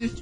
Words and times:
Então, 0.00 0.14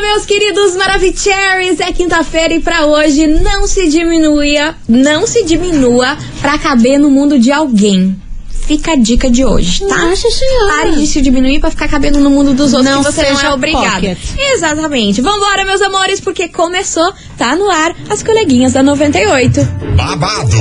meus 0.00 0.24
queridos 0.24 0.74
Maravicheries, 0.74 1.80
é 1.80 1.92
quinta-feira 1.92 2.54
e 2.54 2.60
pra 2.60 2.86
hoje 2.86 3.26
não 3.26 3.66
se 3.66 3.88
diminua, 3.88 4.74
não 4.88 5.26
se 5.26 5.44
diminua 5.44 6.16
pra 6.40 6.58
caber 6.58 6.98
no 6.98 7.10
mundo 7.10 7.38
de 7.38 7.52
alguém. 7.52 8.18
Fica 8.66 8.92
a 8.92 8.96
dica 8.96 9.30
de 9.30 9.44
hoje, 9.44 9.84
tá? 9.86 9.96
Nossa 9.98 10.30
senhora. 10.30 10.76
Pare 10.82 10.92
de 10.96 11.06
se 11.06 11.20
diminuir 11.20 11.60
pra 11.60 11.70
ficar 11.70 11.88
cabendo 11.88 12.20
no 12.20 12.30
mundo 12.30 12.54
dos 12.54 12.72
outros 12.72 12.90
Não 12.90 13.02
que 13.04 13.12
você 13.12 13.22
não 13.22 13.36
seja 13.36 13.48
é 13.48 13.52
obrigado. 13.52 13.94
pocket. 13.94 14.18
Exatamente. 14.38 15.20
Vambora, 15.20 15.64
meus 15.64 15.82
amores, 15.82 16.20
porque 16.20 16.48
começou, 16.48 17.12
tá 17.36 17.54
no 17.56 17.68
ar, 17.70 17.94
as 18.08 18.22
coleguinhas 18.22 18.72
da 18.72 18.82
98. 18.82 19.60
babado, 19.96 20.56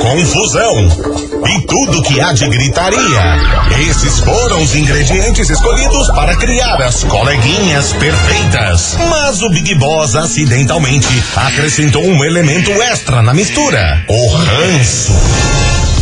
confusão 0.00 0.88
e 1.48 1.66
tudo 1.66 2.02
que 2.02 2.20
há 2.20 2.32
de 2.32 2.46
gritaria. 2.48 3.00
Esses 3.90 4.18
foram 4.20 4.62
os 4.62 4.74
ingredientes 4.74 5.48
escolhidos 5.50 6.08
para 6.08 6.36
criar 6.36 6.80
as 6.82 7.02
coleguinhas 7.04 7.92
perfeitas. 7.94 8.96
Mas 9.08 9.42
o 9.42 9.48
Big 9.50 9.74
Boss 9.76 10.14
acidentalmente 10.14 11.08
acrescentou 11.34 12.04
um 12.04 12.24
elemento 12.24 12.70
extra 12.70 13.22
na 13.22 13.32
mistura: 13.34 14.04
o 14.08 14.28
ranço. 14.28 15.12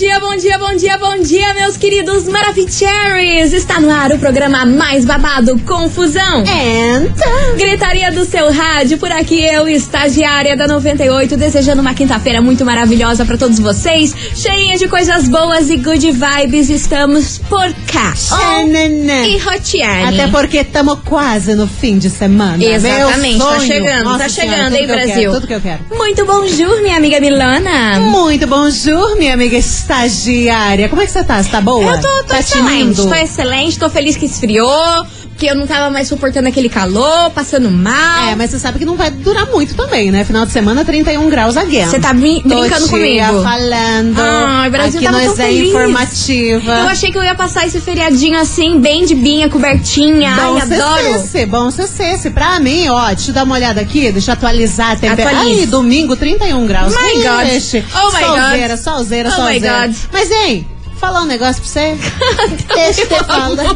dia, 0.00 0.18
bom 0.18 0.34
dia, 0.34 0.56
bom 0.56 0.74
dia, 0.74 0.96
bom 0.96 1.18
dia, 1.18 1.52
meus 1.52 1.76
queridos 1.76 2.24
Maravicheries! 2.26 3.52
Está 3.52 3.78
no 3.78 3.90
ar 3.90 4.10
o 4.10 4.18
programa 4.18 4.64
mais 4.64 5.04
babado, 5.04 5.58
Confusão. 5.58 6.42
Então. 6.42 7.56
Gritaria 7.58 8.10
do 8.10 8.24
seu 8.24 8.50
rádio, 8.50 8.96
por 8.96 9.12
aqui 9.12 9.44
eu, 9.44 9.68
estagiária 9.68 10.56
da 10.56 10.66
98, 10.66 11.36
desejando 11.36 11.82
uma 11.82 11.92
quinta-feira 11.92 12.40
muito 12.40 12.64
maravilhosa 12.64 13.26
pra 13.26 13.36
todos 13.36 13.58
vocês, 13.58 14.14
cheinha 14.34 14.78
de 14.78 14.88
coisas 14.88 15.28
boas 15.28 15.68
e 15.68 15.76
good 15.76 16.10
vibes, 16.10 16.70
estamos 16.70 17.36
por 17.36 17.70
cá. 17.92 18.14
Xanana. 18.16 19.26
E 19.26 19.36
Rotiane. 19.36 20.18
Até 20.18 20.28
porque 20.28 20.60
estamos 20.60 21.00
quase 21.04 21.54
no 21.54 21.66
fim 21.68 21.98
de 21.98 22.08
semana. 22.08 22.64
Exatamente, 22.64 23.36
Meu 23.36 23.46
tá 23.48 23.60
chegando, 23.60 24.04
Nossa 24.04 24.18
tá 24.24 24.28
Senhora, 24.30 24.56
chegando, 24.56 24.74
hein, 24.76 24.86
que 24.86 24.92
Brasil? 24.94 25.14
quero, 25.14 25.32
tudo 25.34 25.46
que 25.46 25.54
eu 25.54 25.60
quero. 25.60 25.80
Muito 25.94 26.24
bonjour, 26.24 26.80
minha 26.80 26.96
amiga 26.96 27.20
Milana. 27.20 28.00
Muito 28.00 28.46
bonjour, 28.46 29.14
minha 29.18 29.34
amiga 29.34 29.58
estagiária. 29.90 30.88
Como 30.88 31.02
é 31.02 31.06
que 31.06 31.10
você 31.10 31.24
tá? 31.24 31.42
Você 31.42 31.50
tá 31.50 31.60
boa? 31.60 31.82
Eu 31.82 32.00
tô, 32.00 32.08
tô 32.08 32.24
tá 32.24 32.38
excelente, 32.38 32.96
tô 33.02 33.14
excelente, 33.14 33.78
tô 33.78 33.90
feliz 33.90 34.16
que 34.16 34.26
esfriou, 34.26 35.06
que 35.40 35.46
eu 35.46 35.54
não 35.54 35.66
tava 35.66 35.88
mais 35.88 36.06
suportando 36.06 36.46
aquele 36.48 36.68
calor, 36.68 37.30
passando 37.30 37.70
mal. 37.70 38.28
É, 38.28 38.34
mas 38.36 38.50
você 38.50 38.58
sabe 38.58 38.78
que 38.78 38.84
não 38.84 38.94
vai 38.94 39.10
durar 39.10 39.46
muito 39.46 39.74
também, 39.74 40.10
né? 40.10 40.22
Final 40.22 40.44
de 40.44 40.52
semana, 40.52 40.84
31 40.84 41.30
graus 41.30 41.56
again. 41.56 41.86
Você 41.86 41.98
tá 41.98 42.12
brin- 42.12 42.42
brincando 42.44 42.82
Tô 42.84 42.88
comigo. 42.90 43.42
falando. 43.42 44.18
Ai, 44.20 44.68
Brasil 44.68 45.00
Aqui 45.00 45.06
tava 45.10 45.24
nós 45.24 45.38
é 45.38 45.50
informativa. 45.50 46.72
Eu 46.80 46.88
achei 46.88 47.10
que 47.10 47.16
eu 47.16 47.24
ia 47.24 47.34
passar 47.34 47.66
esse 47.66 47.80
feriadinho 47.80 48.38
assim, 48.38 48.78
bem 48.78 49.06
de 49.06 49.14
binha, 49.14 49.48
cobertinha. 49.48 50.34
Bom 50.36 50.56
Ai, 50.56 50.60
adoro. 50.60 51.02
cesse, 51.22 51.46
bom 51.46 51.70
cesse. 51.70 52.30
Pra 52.30 52.60
mim, 52.60 52.88
ó, 52.90 53.08
deixa 53.08 53.30
eu 53.30 53.34
dar 53.34 53.44
uma 53.44 53.54
olhada 53.54 53.80
aqui, 53.80 54.12
deixa 54.12 54.32
eu 54.32 54.34
atualizar 54.34 54.92
a 54.92 54.96
temperatura. 54.96 55.40
Aí, 55.42 55.64
domingo, 55.64 56.16
31 56.16 56.66
graus. 56.66 56.92
My 56.94 57.22
God. 57.22 57.56
Ixi, 57.56 57.82
Oh 57.94 58.12
my 58.12 58.24
solzeira, 58.24 58.74
God. 58.76 58.84
solzeira, 58.84 59.28
Oh 59.30 59.32
my 59.32 59.52
solzeira. 59.54 59.86
God. 59.86 59.96
Mas, 60.12 60.30
hein, 60.30 60.66
falar 61.00 61.22
um 61.22 61.26
negócio 61.26 61.62
pra 61.62 61.70
você. 61.70 61.96
deixa 62.74 63.00
eu 63.00 63.06
te 63.06 63.14
meu 63.14 63.24
falar. 63.24 63.74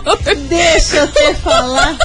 Deixa 0.49 0.97
eu 0.97 1.09
te 1.13 1.35
falar. 1.37 1.97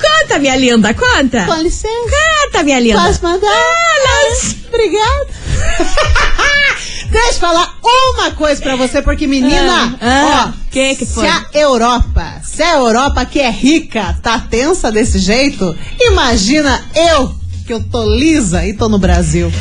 Conta, 0.00 0.38
minha 0.38 0.56
linda, 0.56 0.94
conta. 0.94 1.44
Com 1.46 1.54
licença. 1.62 2.16
Conta, 2.44 2.62
minha 2.62 2.80
linda. 2.80 3.00
Posso 3.02 3.22
mandar? 3.22 3.48
Obrigada. 4.68 5.26
Deixa 7.10 7.28
eu 7.28 7.34
falar 7.34 7.76
uma 7.82 8.30
coisa 8.30 8.62
pra 8.62 8.76
você, 8.76 9.02
porque 9.02 9.26
menina, 9.26 9.98
Ah, 10.00 10.52
ó, 10.54 10.70
que 10.70 10.94
que 10.94 11.04
foi? 11.04 11.24
se 11.24 11.28
a 11.28 11.44
Europa, 11.52 12.40
se 12.44 12.62
a 12.62 12.74
Europa 12.76 13.24
que 13.24 13.40
é 13.40 13.50
rica 13.50 14.16
tá 14.22 14.38
tensa 14.38 14.92
desse 14.92 15.18
jeito, 15.18 15.76
imagina 15.98 16.80
eu 16.94 17.34
que 17.66 17.72
eu 17.72 17.82
tô 17.82 18.04
lisa 18.04 18.64
e 18.64 18.74
tô 18.74 18.88
no 18.88 18.98
Brasil. 18.98 19.52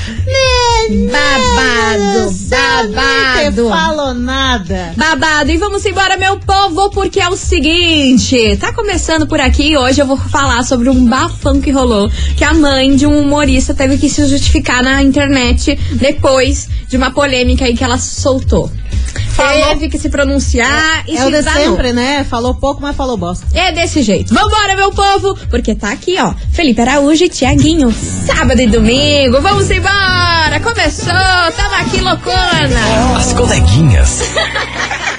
Babado, 0.89 2.31
Não 2.31 2.91
babado. 2.91 3.69
falo 3.69 4.13
nada. 4.16 4.94
Babado, 4.97 5.51
e 5.51 5.57
vamos 5.57 5.85
embora, 5.85 6.17
meu 6.17 6.39
povo, 6.39 6.89
porque 6.89 7.19
é 7.19 7.29
o 7.29 7.35
seguinte: 7.38 8.57
tá 8.57 8.73
começando 8.73 9.27
por 9.27 9.39
aqui. 9.39 9.77
Hoje 9.77 10.01
eu 10.01 10.07
vou 10.07 10.17
falar 10.17 10.63
sobre 10.63 10.89
um 10.89 11.05
bafão 11.05 11.61
que 11.61 11.69
rolou. 11.69 12.09
Que 12.35 12.44
a 12.44 12.55
mãe 12.55 12.95
de 12.95 13.05
um 13.05 13.19
humorista 13.22 13.72
teve 13.75 14.00
que 14.00 14.09
se 14.09 14.25
justificar 14.25 14.81
na 14.81 15.03
internet 15.03 15.75
depois 15.94 16.67
de 16.88 16.97
uma 16.97 17.11
polêmica 17.11 17.66
aí 17.66 17.77
que 17.77 17.83
ela 17.83 18.00
soltou. 18.00 18.71
Teve 19.14 19.90
que 19.90 19.97
se 19.97 20.09
pronunciar 20.09 21.03
e 21.08 21.16
É 21.16 21.22
se 21.22 21.28
o 21.28 21.31
de 21.31 21.42
danou. 21.42 21.64
sempre, 21.64 21.94
né? 21.94 22.25
Falou 22.30 22.53
pouco, 22.56 22.81
mas 22.81 22.96
falou 22.96 23.16
bosta. 23.18 23.46
É 23.53 23.72
desse 23.72 24.02
jeito. 24.02 24.34
Vambora, 24.34 24.75
meu 24.75 24.92
povo, 24.92 25.36
porque 25.50 25.74
tá 25.75 25.92
aqui, 25.92 26.18
ó. 26.20 26.34
Felipe 26.52 26.81
Araújo 26.81 27.24
e 27.24 27.30
Tiaguinho. 27.30 27.94
Sábado 28.25 28.62
e 28.62 28.68
domingo. 28.68 29.42
Vamos 29.42 29.69
embora. 29.72 30.59
Começou. 30.62 31.14
Tamo 31.56 31.75
aqui, 31.80 32.02
loucona. 32.02 33.16
As 33.18 33.34
coleguinhas. 33.34 34.19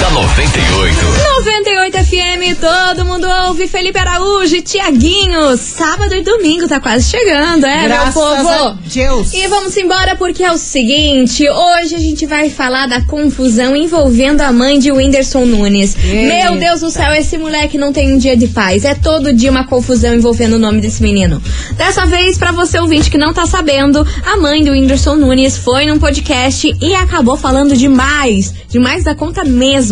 da 0.00 0.10
98. 0.10 0.96
98 1.44 1.98
FM, 2.04 2.60
todo 2.60 3.04
mundo 3.04 3.26
ouve 3.46 3.66
Felipe 3.68 3.98
Araújo 3.98 4.60
Tiaguinho. 4.62 5.56
Sábado 5.56 6.14
e 6.14 6.22
domingo 6.22 6.66
tá 6.68 6.80
quase 6.80 7.10
chegando, 7.10 7.64
é, 7.64 7.84
Graças 7.84 8.14
meu 8.14 8.24
povo? 8.24 8.48
a 8.48 8.76
Deus. 8.92 9.32
E 9.32 9.46
vamos 9.48 9.76
embora 9.76 10.16
porque 10.16 10.42
é 10.42 10.52
o 10.52 10.58
seguinte, 10.58 11.48
hoje 11.48 11.94
a 11.94 11.98
gente 11.98 12.26
vai 12.26 12.50
falar 12.50 12.86
da 12.86 13.00
confusão 13.02 13.76
envolvendo 13.76 14.40
a 14.40 14.52
mãe 14.52 14.78
de 14.78 14.90
Whindersson 14.90 15.44
Nunes. 15.44 15.96
Eita. 16.02 16.34
Meu 16.50 16.56
Deus 16.58 16.80
do 16.80 16.90
céu, 16.90 17.12
esse 17.14 17.38
moleque 17.38 17.78
não 17.78 17.92
tem 17.92 18.14
um 18.14 18.18
dia 18.18 18.36
de 18.36 18.48
paz. 18.48 18.84
É 18.84 18.94
todo 18.94 19.32
dia 19.32 19.50
uma 19.50 19.64
confusão 19.66 20.14
envolvendo 20.14 20.54
o 20.54 20.58
nome 20.58 20.80
desse 20.80 21.02
menino. 21.02 21.40
Dessa 21.76 22.06
vez, 22.06 22.36
pra 22.38 22.52
você 22.52 22.78
ouvinte 22.78 23.10
que 23.10 23.18
não 23.18 23.32
tá 23.32 23.46
sabendo, 23.46 24.06
a 24.24 24.36
mãe 24.36 24.64
do 24.64 24.72
Whindersson 24.72 25.16
Nunes 25.16 25.56
foi 25.56 25.86
num 25.86 25.98
podcast 25.98 26.74
e 26.80 26.94
acabou 26.94 27.36
falando 27.36 27.76
demais, 27.76 28.52
demais 28.68 29.04
da 29.04 29.14
conta 29.14 29.44
mesmo. 29.44 29.83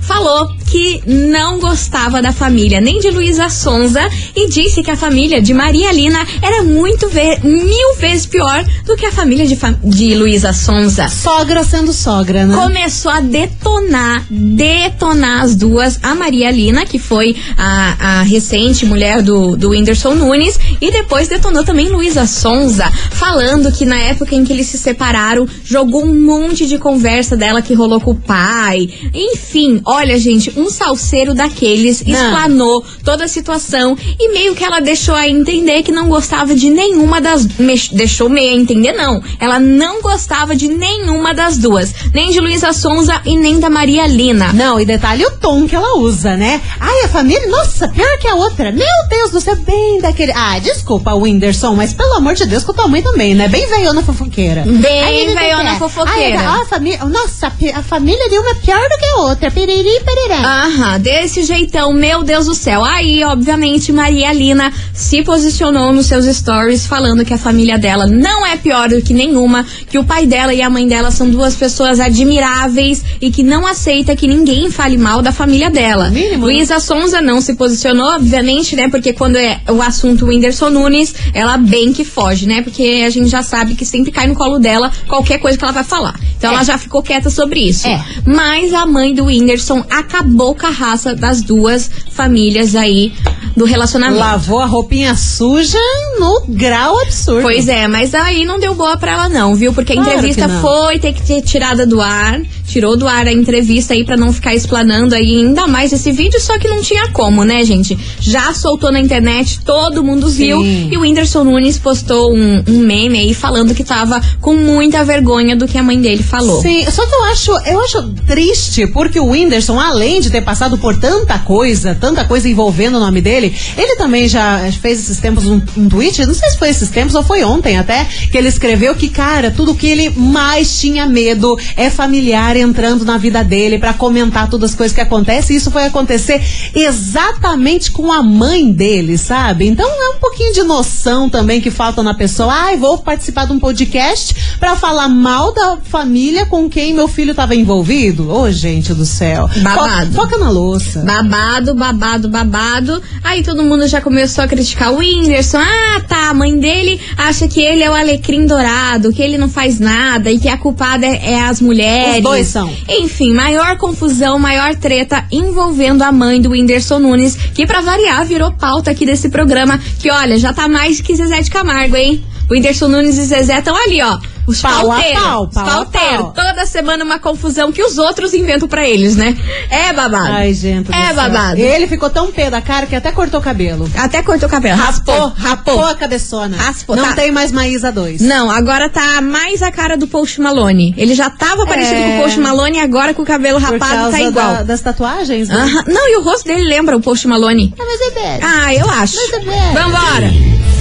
Falou 0.00 0.48
que 0.70 1.02
não 1.06 1.58
gostava 1.58 2.22
da 2.22 2.32
família, 2.32 2.80
nem 2.80 2.98
de 3.00 3.10
Luísa 3.10 3.48
Sonza, 3.48 4.00
e 4.36 4.48
disse 4.48 4.82
que 4.82 4.90
a 4.90 4.96
família 4.96 5.40
de 5.42 5.52
Maria 5.52 5.90
Lina 5.92 6.24
era 6.42 6.62
muito 6.62 7.08
ve- 7.08 7.38
mil 7.42 7.94
vezes 7.98 8.26
pior 8.26 8.64
do 8.86 8.96
que 8.96 9.06
a 9.06 9.12
família 9.12 9.46
de, 9.46 9.56
fa- 9.56 9.74
de 9.82 10.14
Luísa 10.14 10.52
Sonza. 10.52 11.08
Sogra 11.08 11.64
sendo 11.64 11.92
sogra, 11.92 12.46
né? 12.46 12.54
Começou 12.54 13.10
a 13.10 13.20
detonar, 13.20 14.24
detonar 14.30 15.42
as 15.42 15.54
duas, 15.56 15.98
a 16.02 16.14
Maria 16.14 16.50
Lina, 16.50 16.84
que 16.84 16.98
foi 16.98 17.34
a, 17.56 18.18
a 18.20 18.22
recente 18.22 18.84
mulher 18.86 19.22
do, 19.22 19.56
do 19.56 19.70
Whindersson 19.70 20.14
Nunes, 20.14 20.58
e 20.80 20.90
depois 20.90 21.28
detonou 21.28 21.64
também 21.64 21.88
Luísa 21.88 22.26
Sonza, 22.26 22.90
falando 23.10 23.72
que 23.72 23.84
na 23.84 23.98
época 23.98 24.34
em 24.34 24.44
que 24.44 24.52
eles 24.52 24.66
se 24.66 24.78
separaram, 24.78 25.46
jogou 25.64 26.04
um 26.04 26.14
monte 26.20 26.66
de 26.66 26.78
conversa 26.78 27.36
dela 27.36 27.62
que 27.62 27.74
rolou 27.74 28.00
com 28.00 28.12
o 28.12 28.14
pai. 28.14 28.88
Enfim, 29.14 29.39
olha, 29.84 30.18
gente, 30.18 30.52
um 30.58 30.70
salseiro 30.70 31.34
daqueles 31.34 32.02
Não. 32.04 32.12
explanou 32.14 32.84
toda 33.04 33.24
a 33.24 33.28
situação 33.28 33.96
e 34.18 34.32
meio 34.32 34.54
que 34.54 34.64
ela 34.64 34.80
deixou 34.80 35.14
a 35.14 35.28
entender 35.28 35.82
que 35.82 35.92
não 35.92 36.08
gostava 36.08 36.54
de 36.54 36.70
nenhuma 36.70 37.20
das. 37.20 37.46
me- 37.58 37.80
deixou 37.92 38.28
meio 38.28 38.50
a 38.52 38.56
entender, 38.56 38.92
não. 38.92 39.22
Ela 39.38 39.58
não 39.58 40.00
gostava 40.02 40.54
de 40.54 40.68
nenhuma 40.68 41.32
das 41.34 41.56
duas. 41.58 41.92
Nem 42.14 42.30
de 42.30 42.40
Luísa 42.40 42.72
Sonza 42.72 43.20
e 43.24 43.36
nem 43.36 43.58
da 43.58 43.70
Maria 43.70 44.06
Lina. 44.06 44.52
Não, 44.52 44.80
e 44.80 44.84
detalhe 44.84 45.24
o 45.24 45.30
tom 45.32 45.66
que 45.66 45.74
ela 45.74 45.96
usa, 45.98 46.36
né? 46.36 46.60
Ai, 46.78 47.04
a 47.04 47.08
família, 47.08 47.48
nossa, 47.48 47.88
pior 47.88 48.18
que 48.18 48.28
a 48.28 48.34
outra. 48.34 48.72
Meu 48.72 48.86
Deus 49.08 49.30
do 49.30 49.40
céu, 49.40 49.56
bem 49.56 50.00
daquele. 50.00 50.32
Ah, 50.32 50.58
desculpa, 50.58 51.14
Whindersson, 51.14 51.74
mas 51.74 51.92
pelo 51.92 52.14
amor 52.14 52.34
de 52.34 52.46
Deus, 52.46 52.64
com 52.64 52.72
tua 52.72 52.88
mãe 52.88 53.02
também, 53.02 53.34
né? 53.34 53.48
Bem 53.48 53.66
veiona 53.66 54.02
fofoqueira. 54.02 54.64
Bem 54.66 55.34
veiona 55.34 55.70
é. 55.74 55.78
fofoqueira. 55.78 56.38
Ai, 56.40 56.46
a, 56.46 56.62
a 56.62 56.66
família, 56.66 57.04
nossa, 57.04 57.52
a 57.74 57.82
família 57.82 58.28
de 58.28 58.38
uma 58.38 58.50
é 58.50 58.54
pior 58.54 58.88
do 58.88 58.98
que 58.98 59.04
a 59.06 59.16
outra. 59.16 59.29
Piriri, 59.36 60.00
pereré. 60.04 60.42
Aham, 60.44 61.00
desse 61.00 61.42
jeitão, 61.42 61.92
meu 61.92 62.22
Deus 62.22 62.46
do 62.46 62.54
céu. 62.54 62.84
Aí, 62.84 63.22
obviamente, 63.24 63.92
Maria 63.92 64.32
Lina 64.32 64.72
se 64.92 65.22
posicionou 65.22 65.92
nos 65.92 66.06
seus 66.06 66.24
stories 66.26 66.86
falando 66.86 67.24
que 67.24 67.32
a 67.34 67.38
família 67.38 67.78
dela 67.78 68.06
não 68.06 68.46
é 68.46 68.56
pior 68.56 68.88
do 68.88 69.00
que 69.02 69.12
nenhuma, 69.14 69.64
que 69.88 69.98
o 69.98 70.04
pai 70.04 70.26
dela 70.26 70.52
e 70.52 70.62
a 70.62 70.68
mãe 70.70 70.86
dela 70.86 71.10
são 71.10 71.28
duas 71.30 71.54
pessoas 71.54 72.00
admiráveis 72.00 73.02
e 73.20 73.30
que 73.30 73.42
não 73.42 73.66
aceita 73.66 74.16
que 74.16 74.26
ninguém 74.26 74.70
fale 74.70 74.96
mal 74.96 75.22
da 75.22 75.32
família 75.32 75.70
dela. 75.70 76.10
Mínimo, 76.10 76.46
né? 76.46 76.52
Luísa 76.52 76.80
Sonza 76.80 77.20
não 77.20 77.40
se 77.40 77.54
posicionou, 77.54 78.06
obviamente, 78.14 78.74
né? 78.76 78.88
Porque 78.88 79.12
quando 79.12 79.36
é 79.36 79.60
o 79.68 79.80
assunto 79.82 80.26
Whindersson 80.26 80.70
Nunes, 80.70 81.14
ela 81.34 81.56
bem 81.56 81.92
que 81.92 82.04
foge, 82.04 82.46
né? 82.46 82.62
Porque 82.62 83.02
a 83.06 83.10
gente 83.10 83.28
já 83.28 83.42
sabe 83.42 83.74
que 83.74 83.84
sempre 83.84 84.10
cai 84.10 84.26
no 84.26 84.34
colo 84.34 84.58
dela 84.58 84.90
qualquer 85.06 85.38
coisa 85.38 85.56
que 85.58 85.64
ela 85.64 85.72
vai 85.72 85.84
falar. 85.84 86.18
Então 86.36 86.50
É. 86.50 86.54
ela 86.54 86.64
já 86.64 86.78
ficou 86.78 87.02
quieta 87.02 87.30
sobre 87.30 87.60
isso. 87.60 87.86
É. 87.86 88.02
Mas 88.24 88.72
a 88.72 88.86
mãe 88.86 89.14
do 89.14 89.19
Whindersson 89.26 89.84
acabou 89.90 90.54
com 90.54 90.66
a 90.66 90.70
raça 90.70 91.14
das 91.14 91.42
duas 91.42 91.90
famílias 92.10 92.74
aí 92.74 93.12
do 93.56 93.64
relacionamento. 93.64 94.20
Lavou 94.20 94.60
a 94.60 94.66
roupinha 94.66 95.14
suja 95.14 95.78
no 96.18 96.42
grau 96.48 96.98
absurdo. 97.00 97.42
Pois 97.42 97.68
é, 97.68 97.86
mas 97.88 98.14
aí 98.14 98.44
não 98.44 98.58
deu 98.58 98.74
boa 98.74 98.96
pra 98.96 99.12
ela 99.12 99.28
não, 99.28 99.54
viu? 99.54 99.72
Porque 99.72 99.92
a 99.92 99.96
Claro 99.96 100.10
entrevista 100.10 100.48
foi 100.60 100.98
ter 100.98 101.12
que 101.12 101.26
ser 101.26 101.42
tirada 101.42 101.86
do 101.86 102.00
ar, 102.00 102.40
tirou 102.70 102.96
do 102.96 103.08
ar 103.08 103.26
a 103.26 103.32
entrevista 103.32 103.94
aí 103.94 104.04
pra 104.04 104.16
não 104.16 104.32
ficar 104.32 104.54
explanando 104.54 105.14
aí 105.14 105.40
ainda 105.40 105.66
mais 105.66 105.92
esse 105.92 106.12
vídeo, 106.12 106.40
só 106.40 106.58
que 106.58 106.68
não 106.68 106.80
tinha 106.80 107.08
como, 107.08 107.44
né, 107.44 107.64
gente? 107.64 107.98
Já 108.20 108.54
soltou 108.54 108.92
na 108.92 109.00
internet, 109.00 109.60
todo 109.64 110.04
mundo 110.04 110.28
viu, 110.28 110.62
Sim. 110.62 110.88
e 110.92 110.96
o 110.96 111.00
Whindersson 111.00 111.42
Nunes 111.42 111.78
postou 111.78 112.32
um, 112.32 112.62
um 112.68 112.78
meme 112.78 113.18
aí 113.18 113.34
falando 113.34 113.74
que 113.74 113.82
tava 113.82 114.20
com 114.40 114.54
muita 114.54 115.04
vergonha 115.04 115.56
do 115.56 115.66
que 115.66 115.76
a 115.76 115.82
mãe 115.82 116.00
dele 116.00 116.22
falou. 116.22 116.62
Sim, 116.62 116.88
só 116.90 117.04
que 117.04 117.14
eu 117.14 117.24
acho, 117.24 117.50
eu 117.66 117.80
acho 117.80 118.08
triste, 118.26 118.86
porque 118.86 119.18
o 119.18 119.30
Whindersson, 119.30 119.78
além 119.78 120.20
de 120.20 120.30
ter 120.30 120.42
passado 120.42 120.78
por 120.78 120.96
tanta 120.98 121.38
coisa, 121.40 121.94
tanta 121.94 122.24
coisa 122.24 122.48
envolvendo 122.48 122.96
o 122.96 123.00
nome 123.00 123.20
dele, 123.20 123.52
ele 123.76 123.96
também 123.96 124.28
já 124.28 124.60
fez 124.80 125.00
esses 125.00 125.18
tempos 125.18 125.46
um, 125.46 125.60
um 125.76 125.88
tweet, 125.88 126.24
não 126.24 126.34
sei 126.34 126.50
se 126.50 126.58
foi 126.58 126.68
esses 126.68 126.88
tempos 126.88 127.14
ou 127.14 127.22
foi 127.22 127.42
ontem 127.42 127.76
até, 127.78 128.04
que 128.30 128.38
ele 128.38 128.48
escreveu 128.48 128.94
que, 128.94 129.08
cara, 129.08 129.50
tudo 129.50 129.74
que 129.74 129.88
ele 129.88 130.10
mais 130.10 130.78
tinha 130.78 131.06
medo 131.06 131.58
é 131.76 131.90
familiar 131.90 132.59
entrando 132.60 133.04
na 133.04 133.16
vida 133.18 133.42
dele 133.42 133.78
pra 133.78 133.92
comentar 133.92 134.48
todas 134.48 134.70
as 134.70 134.76
coisas 134.76 134.94
que 134.94 135.00
acontecem, 135.00 135.54
e 135.54 135.58
isso 135.58 135.70
foi 135.70 135.84
acontecer 135.84 136.40
exatamente 136.74 137.90
com 137.90 138.12
a 138.12 138.22
mãe 138.22 138.70
dele, 138.70 139.16
sabe? 139.16 139.66
Então 139.66 139.88
é 139.88 140.16
um 140.16 140.18
pouquinho 140.18 140.52
de 140.52 140.62
noção 140.62 141.28
também 141.28 141.60
que 141.60 141.70
falta 141.70 142.02
na 142.02 142.14
pessoa. 142.14 142.52
Ai, 142.52 142.76
vou 142.76 142.98
participar 142.98 143.46
de 143.46 143.52
um 143.52 143.58
podcast 143.58 144.34
pra 144.58 144.76
falar 144.76 145.08
mal 145.08 145.52
da 145.52 145.78
família 145.82 146.46
com 146.46 146.68
quem 146.68 146.94
meu 146.94 147.08
filho 147.08 147.34
tava 147.34 147.54
envolvido. 147.54 148.30
Ô, 148.30 148.50
gente 148.50 148.92
do 148.94 149.04
céu. 149.06 149.48
Babado. 149.62 150.12
Fo- 150.12 150.20
Foca 150.20 150.36
na 150.38 150.50
louça. 150.50 151.00
Babado, 151.00 151.74
babado, 151.74 152.28
babado. 152.28 153.02
Aí 153.24 153.42
todo 153.42 153.62
mundo 153.62 153.86
já 153.88 154.00
começou 154.00 154.44
a 154.44 154.48
criticar 154.48 154.92
o 154.92 154.98
Whindersson. 154.98 155.58
Ah, 155.58 156.00
tá. 156.06 156.30
A 156.30 156.34
mãe 156.34 156.56
dele 156.58 157.00
acha 157.16 157.48
que 157.48 157.60
ele 157.60 157.82
é 157.82 157.90
o 157.90 157.94
alecrim 157.94 158.46
dourado, 158.46 159.12
que 159.12 159.22
ele 159.22 159.36
não 159.38 159.48
faz 159.48 159.80
nada 159.80 160.30
e 160.30 160.38
que 160.38 160.48
a 160.48 160.56
culpada 160.56 161.04
é, 161.06 161.32
é 161.32 161.40
as 161.42 161.60
mulheres. 161.60 162.18
Os 162.18 162.22
dois 162.22 162.46
são. 162.50 162.70
Enfim, 162.88 163.32
maior 163.32 163.76
confusão, 163.78 164.38
maior 164.38 164.74
treta 164.74 165.24
envolvendo 165.30 166.02
a 166.02 166.12
mãe 166.12 166.40
do 166.40 166.50
Whindersson 166.50 166.98
Nunes, 166.98 167.36
que 167.36 167.66
pra 167.66 167.80
variar 167.80 168.24
virou 168.26 168.52
pauta 168.52 168.90
aqui 168.90 169.06
desse 169.06 169.28
programa, 169.28 169.78
que 169.98 170.10
olha, 170.10 170.36
já 170.36 170.52
tá 170.52 170.68
mais 170.68 171.00
que 171.00 171.14
Zezé 171.14 171.40
de 171.40 171.50
Camargo, 171.50 171.96
hein? 171.96 172.24
O 172.48 172.52
Whindersson 172.52 172.88
Nunes 172.88 173.16
e 173.16 173.24
Zezé 173.24 173.58
estão 173.58 173.76
ali, 173.76 174.02
ó. 174.02 174.18
Os 174.50 174.60
Pau 174.60 174.90
a 174.90 174.94
pauteiros. 174.94 175.22
pau, 175.22 175.44
os 175.46 175.54
pau 175.54 175.62
a 175.64 175.70
pauteiros. 175.70 176.16
pau. 176.18 176.32
Toda 176.32 176.66
semana 176.66 177.04
uma 177.04 177.18
confusão 177.18 177.70
que 177.72 177.82
os 177.82 177.98
outros 177.98 178.34
inventam 178.34 178.68
pra 178.68 178.86
eles, 178.88 179.14
né? 179.16 179.36
É 179.70 179.92
babado. 179.92 180.32
Ai, 180.32 180.52
gente. 180.52 180.90
É 180.92 181.06
céu. 181.06 181.14
babado. 181.14 181.60
Ele 181.60 181.86
ficou 181.86 182.10
tão 182.10 182.30
pé 182.32 182.50
da 182.50 182.60
cara 182.60 182.86
que 182.86 182.96
até 182.96 183.12
cortou 183.12 183.38
o 183.40 183.42
cabelo. 183.42 183.88
Até 183.96 184.22
cortou 184.22 184.48
o 184.48 184.50
cabelo. 184.50 184.76
Raspou, 184.76 185.32
Rapou 185.36 185.84
a 185.84 185.94
cabeçona. 185.94 186.56
Raspou, 186.56 186.96
Não 186.96 187.04
tá. 187.04 187.12
tem 187.14 187.30
mais 187.30 187.52
Maísa 187.52 187.92
2. 187.92 188.20
Não, 188.20 188.50
agora 188.50 188.88
tá 188.88 189.20
mais 189.20 189.62
a 189.62 189.70
cara 189.70 189.96
do 189.96 190.06
Post 190.06 190.40
Malone. 190.40 190.94
Ele 190.96 191.14
já 191.14 191.30
tava 191.30 191.64
parecido 191.66 191.96
É. 192.00 192.02
com 192.02 192.18
o 192.18 192.22
Post 192.24 192.40
Malone 192.40 192.76
e 192.78 192.80
agora 192.80 193.14
com 193.14 193.22
o 193.22 193.26
cabelo 193.26 193.58
rapado 193.58 194.10
tá 194.10 194.20
igual. 194.20 194.54
da- 194.56 194.62
das 194.62 194.80
tatuagens, 194.80 195.48
né? 195.48 195.54
Aham. 195.56 195.84
Não, 195.88 196.08
e 196.08 196.16
o 196.16 196.22
rosto 196.22 196.44
dele 196.46 196.64
lembra 196.64 196.96
o 196.96 197.00
Post 197.00 197.26
Malone. 197.28 197.72
Ah, 197.78 197.82
mas 197.86 198.00
é 198.00 198.10
bad. 198.10 198.44
Ah, 198.44 198.74
eu 198.74 198.88
acho. 198.90 199.16
Mas 199.16 199.32
é. 199.46 199.72
Vambora. 199.72 200.30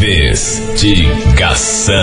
Investigação. 0.01 1.93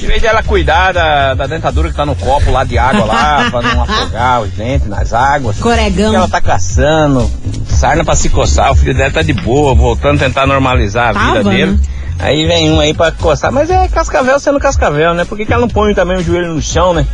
Em 0.02 0.08
vez 0.08 0.22
dela 0.22 0.42
cuidar 0.42 0.94
da, 0.94 1.34
da 1.36 1.46
dentadura 1.48 1.90
que 1.90 1.96
tá 1.96 2.06
no 2.06 2.16
copo 2.16 2.50
lá 2.52 2.64
de 2.64 2.78
água 2.78 3.06
lá, 3.06 3.48
pra 3.52 3.62
não 3.62 3.84
afogar 3.84 4.42
os 4.42 4.50
dentes 4.52 4.88
nas 4.88 5.14
águas. 5.14 5.58
Coregão. 5.60 6.14
Ela 6.16 6.28
tá 6.28 6.42
caçando, 6.42 7.30
sarna 7.70 8.04
pra 8.04 8.16
se 8.16 8.30
coçar, 8.30 8.72
o 8.72 8.76
filho 8.76 8.96
dela 8.96 9.12
tá 9.12 9.22
de 9.22 9.34
boa, 9.34 9.76
voltando 9.76 10.16
a 10.16 10.26
tentar 10.26 10.48
normalizar 10.48 11.10
a 11.10 11.12
vida 11.14 11.44
Tava, 11.44 11.50
dele. 11.52 11.72
né? 11.74 11.80
Aí 12.20 12.46
vem 12.46 12.72
um 12.72 12.80
aí 12.80 12.94
pra 12.94 13.12
coçar, 13.12 13.52
mas 13.52 13.70
é 13.70 13.88
cascavel 13.88 14.40
sendo 14.40 14.60
cascavel, 14.60 15.14
né? 15.14 15.26
Por 15.26 15.38
que, 15.38 15.46
que 15.46 15.54
ela 15.54 15.62
não 15.62 15.70
põe 15.70 15.94
também 15.94 16.18
o 16.18 16.24
joelho 16.24 16.54
no 16.54 16.62
chão, 16.62 16.94
né? 16.94 17.06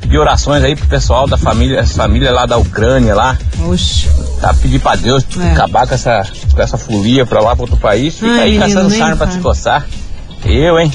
De 0.00 0.18
orações 0.18 0.62
aí 0.62 0.76
pro 0.76 0.86
pessoal 0.86 1.26
da 1.26 1.36
família, 1.38 1.80
as 1.80 1.92
famílias 1.96 2.32
lá 2.34 2.44
da 2.46 2.56
Ucrânia 2.58 3.14
lá, 3.14 3.38
Oxe. 3.66 4.06
tá? 4.40 4.52
Pedir 4.54 4.78
pra 4.78 4.96
Deus 4.96 5.24
É. 5.40 5.52
acabar 5.52 5.86
com 5.88 5.94
essa, 5.94 6.22
com 6.54 6.60
essa 6.62 6.76
folia 6.76 7.24
pra 7.24 7.40
lá, 7.40 7.54
pra 7.56 7.62
outro 7.62 7.78
país. 7.78 8.14
Fica 8.14 8.30
Ai, 8.32 8.40
aí 8.42 8.58
caçando 8.58 8.90
sarna 8.90 9.16
pra 9.16 9.26
te 9.28 9.38
coçar. 9.38 9.86
Eu, 10.44 10.78
hein? 10.78 10.92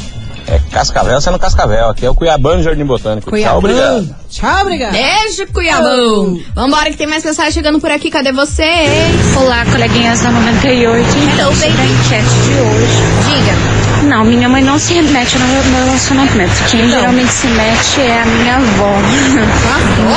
É 0.52 0.60
cascavel 0.72 1.22
sendo 1.22 1.38
cascavel. 1.38 1.90
Aqui 1.90 2.06
é 2.06 2.10
o 2.10 2.16
Cuiabano 2.16 2.64
Jardim 2.64 2.84
Botânico. 2.84 3.30
Tchau, 3.38 3.58
obrigado. 3.60 4.16
Tchau, 4.30 4.62
obrigado. 4.62 4.92
Beijo, 4.94 5.46
Cuiabão. 5.54 6.40
Vambora 6.56 6.90
que 6.90 6.98
tem 6.98 7.06
mais 7.06 7.24
mensagem 7.24 7.52
chegando 7.52 7.80
por 7.80 7.92
aqui. 7.92 8.10
Cadê 8.10 8.32
vocês? 8.32 9.38
Olá, 9.38 9.64
coleguinhas 9.66 10.22
da 10.22 10.32
98. 10.32 11.08
Então, 11.34 11.54
sobre 11.54 11.68
a 11.68 11.86
enquete 11.86 12.30
de 12.44 12.52
hoje. 12.62 13.00
Diga. 13.28 13.80
Não, 14.08 14.26
minha 14.26 14.50
mãe 14.50 14.64
não 14.64 14.80
se 14.80 15.00
mete 15.02 15.38
no 15.38 15.46
meu 15.46 15.64
meu 15.66 15.86
relacionamento. 15.86 16.64
Quem 16.72 16.80
Então. 16.86 17.00
geralmente 17.00 17.32
se 17.32 17.48
mete 17.48 18.02
é 18.02 18.22
a 18.22 18.26
minha 18.26 18.56
avó. 18.56 18.92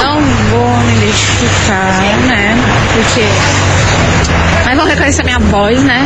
Não 0.02 0.20
vou 0.50 0.76
me 0.86 0.96
identificar, 0.96 2.00
né? 2.28 2.56
Porque. 2.94 4.11
Mas 4.72 4.78
vão 4.78 4.88
reconhecer 4.88 5.22
minha 5.22 5.38
voz, 5.38 5.82
né? 5.84 6.02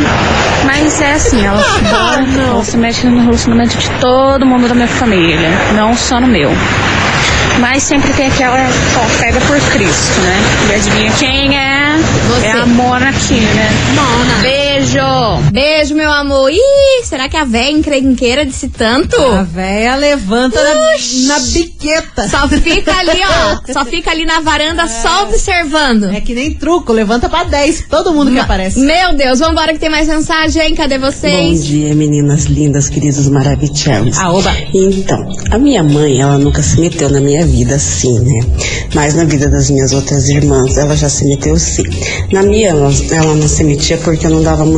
Mas 0.64 1.00
é 1.00 1.12
assim, 1.12 1.40
ela, 1.46 1.62
ela, 1.88 2.26
ela 2.50 2.64
se 2.64 2.76
mete 2.76 3.06
no 3.06 3.22
relacionamento 3.22 3.78
de 3.78 3.88
todo 4.00 4.44
mundo 4.44 4.66
da 4.66 4.74
minha 4.74 4.88
família, 4.88 5.50
não 5.76 5.96
só 5.96 6.20
no 6.20 6.26
meu. 6.26 6.50
Mas 7.60 7.84
sempre 7.84 8.12
tem 8.14 8.26
aquela, 8.26 8.56
ó, 8.96 9.20
pega 9.20 9.40
por 9.42 9.60
Cristo, 9.70 10.20
né? 10.20 10.36
E 10.68 10.74
adivinha 10.74 11.12
quem 11.12 11.56
é? 11.56 11.96
Você. 12.28 12.46
É 12.48 12.52
a 12.60 12.66
Mona 12.66 13.08
aqui, 13.08 13.34
né? 13.38 13.70
Mona. 13.94 14.34
Beijo! 14.42 14.65
Beijo, 15.52 15.94
meu 15.94 16.10
amor. 16.10 16.50
Ih, 16.50 17.04
será 17.04 17.28
que 17.28 17.36
a 17.36 17.44
véia 17.44 17.70
encrenqueira 17.72 18.44
disse 18.46 18.68
tanto? 18.68 19.20
A 19.20 19.42
véia 19.42 19.96
levanta 19.96 20.62
na, 20.62 20.74
na 21.26 21.40
biqueta. 21.40 22.28
Só 22.28 22.48
fica 22.48 22.92
ali, 22.96 23.20
ó. 23.22 23.60
Só 23.72 23.84
fica 23.84 24.10
ali 24.10 24.24
na 24.24 24.40
varanda 24.40 24.86
só 24.86 25.24
observando. 25.24 26.04
É 26.04 26.20
que 26.20 26.34
nem 26.34 26.54
truco, 26.54 26.92
levanta 26.92 27.28
pra 27.28 27.44
10. 27.44 27.86
Todo 27.90 28.12
mundo 28.12 28.30
que 28.30 28.38
aparece. 28.38 28.78
Meu 28.80 29.14
Deus, 29.16 29.38
vambora 29.40 29.72
que 29.72 29.78
tem 29.78 29.90
mais 29.90 30.08
mensagem. 30.08 30.74
Cadê 30.74 30.98
Bom 30.98 31.06
vocês? 31.10 31.64
dia, 31.64 31.94
meninas 31.94 32.44
lindas, 32.44 32.88
queridos 32.88 33.28
maravilhosos. 33.28 34.18
Ah, 34.18 34.32
oba. 34.32 34.54
Então, 34.72 35.18
a 35.50 35.58
minha 35.58 35.82
mãe, 35.82 36.20
ela 36.20 36.38
nunca 36.38 36.62
se 36.62 36.78
meteu 36.80 37.08
na 37.10 37.20
minha 37.20 37.44
vida 37.44 37.74
assim, 37.74 38.18
né? 38.20 38.46
Mas 38.94 39.14
na 39.14 39.24
vida 39.24 39.48
das 39.48 39.70
minhas 39.70 39.92
outras 39.92 40.28
irmãs, 40.28 40.76
ela 40.78 40.96
já 40.96 41.08
se 41.08 41.24
meteu 41.26 41.56
sim. 41.58 41.82
Na 42.32 42.42
minha, 42.42 42.70
ela, 42.70 42.90
ela 43.10 43.34
não 43.34 43.48
se 43.48 43.64
metia 43.64 43.96
porque 43.98 44.26
eu 44.26 44.30
não 44.30 44.42
dava 44.42 44.64
muito 44.64 44.75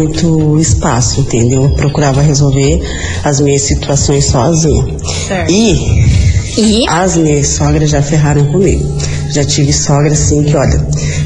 espaço, 0.61 1.21
entendeu? 1.21 1.65
Eu 1.65 1.71
procurava 1.71 2.21
resolver 2.21 2.81
as 3.25 3.41
minhas 3.41 3.63
situações 3.63 4.27
sozinha. 4.27 4.85
Certo. 5.27 5.51
E 5.51 6.19
E 6.57 6.89
as 6.89 7.17
minhas 7.17 7.49
sogras 7.49 7.91
já 7.91 8.03
ferraram 8.03 8.45
comigo. 8.47 8.99
Já 9.31 9.45
tive 9.45 9.73
sogra 9.73 10.13
assim 10.13 10.43
que, 10.43 10.57
olha, 10.57 10.79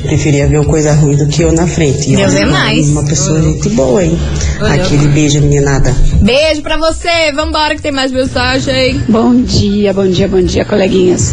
preferia 0.02 0.46
ver 0.48 0.58
uma 0.58 0.66
coisa 0.68 0.92
ruim 0.92 1.16
do 1.16 1.26
que 1.28 1.42
eu 1.42 1.52
na 1.52 1.66
frente. 1.66 2.12
E 2.12 2.16
Deus 2.16 2.32
olha, 2.32 2.40
é 2.40 2.44
mais. 2.44 2.88
Uma 2.88 3.04
pessoa 3.04 3.38
muito 3.38 3.70
boa, 3.70 4.04
hein? 4.04 4.18
Aquele 4.60 5.06
beijo, 5.08 5.40
meninada. 5.40 5.94
beijo 6.20 6.62
pra 6.62 6.76
você. 6.76 7.32
Vambora 7.32 7.76
que 7.76 7.80
tem 7.82 7.92
mais 7.92 8.10
mensagem. 8.10 9.00
Bom 9.08 9.34
dia, 9.42 9.92
bom 9.94 10.06
dia, 10.06 10.26
bom 10.28 10.42
dia, 10.42 10.64
coleguinhas. 10.64 11.32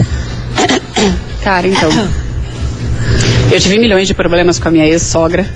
Cara, 1.43 1.67
então. 1.67 1.89
Eu 3.51 3.59
tive 3.59 3.79
milhões 3.79 4.07
de 4.07 4.13
problemas 4.13 4.59
com 4.59 4.67
a 4.67 4.71
minha 4.71 4.85
ex-sogra. 4.85 5.47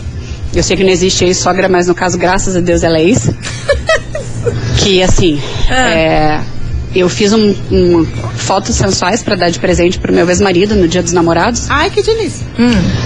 Eu 0.55 0.61
sei 0.63 0.77
que 0.77 0.83
não 0.83 0.91
existe 0.91 1.25
ex-sogra, 1.25 1.67
mas 1.67 1.87
no 1.87 1.95
caso, 1.95 2.17
graças 2.17 2.55
a 2.55 2.59
Deus, 2.59 2.83
ela 2.83 2.97
é 2.97 3.03
ex. 3.03 3.29
que, 4.77 5.01
assim, 5.01 5.41
é, 5.69 6.39
eu 6.95 7.09
fiz 7.09 7.33
um, 7.33 7.55
um 7.71 8.05
fotos 8.35 8.75
sensuais 8.75 9.23
pra 9.23 9.35
dar 9.35 9.49
de 9.49 9.59
presente 9.59 9.97
pro 9.97 10.13
meu 10.13 10.27
ex-marido 10.29 10.75
no 10.75 10.87
dia 10.87 11.01
dos 11.01 11.11
namorados. 11.11 11.69
Ai, 11.69 11.89
que 11.89 12.01
delícia. 12.03 12.45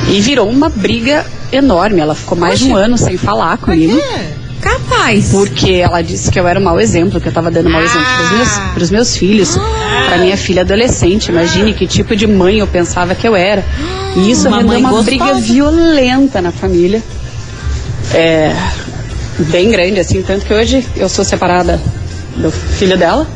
E 0.09 0.19
virou 0.19 0.49
uma 0.49 0.69
briga 0.69 1.25
enorme. 1.51 2.01
Ela 2.01 2.15
ficou 2.15 2.37
mais 2.37 2.59
de 2.59 2.65
um 2.65 2.75
ano 2.75 2.97
sem 2.97 3.17
falar 3.17 3.57
comigo. 3.57 3.97
Capaz. 4.59 5.29
Porque 5.29 5.73
ela 5.73 6.01
disse 6.01 6.31
que 6.31 6.39
eu 6.39 6.47
era 6.47 6.59
um 6.59 6.63
mau 6.63 6.79
exemplo, 6.79 7.21
que 7.21 7.27
eu 7.27 7.31
tava 7.31 7.51
dando 7.51 7.69
mau 7.69 7.81
exemplo 7.81 8.07
pros 8.17 8.31
meus, 8.31 8.49
pros 8.73 8.91
meus 8.91 9.15
filhos, 9.17 9.57
pra 10.07 10.17
minha 10.17 10.35
filha 10.35 10.63
adolescente. 10.63 11.29
Imagine 11.29 11.73
que 11.73 11.85
tipo 11.87 12.15
de 12.15 12.25
mãe 12.27 12.57
eu 12.59 12.67
pensava 12.67 13.13
que 13.15 13.27
eu 13.27 13.35
era. 13.35 13.63
E 14.15 14.31
isso 14.31 14.47
Uma 14.47 14.57
rendeu 14.57 14.79
uma 14.79 14.89
gostosa. 14.89 15.05
briga 15.05 15.33
violenta 15.35 16.41
na 16.41 16.51
família. 16.51 17.01
É, 18.13 18.53
bem 19.49 19.69
grande, 19.69 19.99
assim, 19.99 20.21
tanto 20.21 20.45
que 20.45 20.53
hoje 20.53 20.85
eu 20.95 21.09
sou 21.09 21.23
separada 21.23 21.79
do 22.35 22.51
filho 22.51 22.97
dela. 22.97 23.27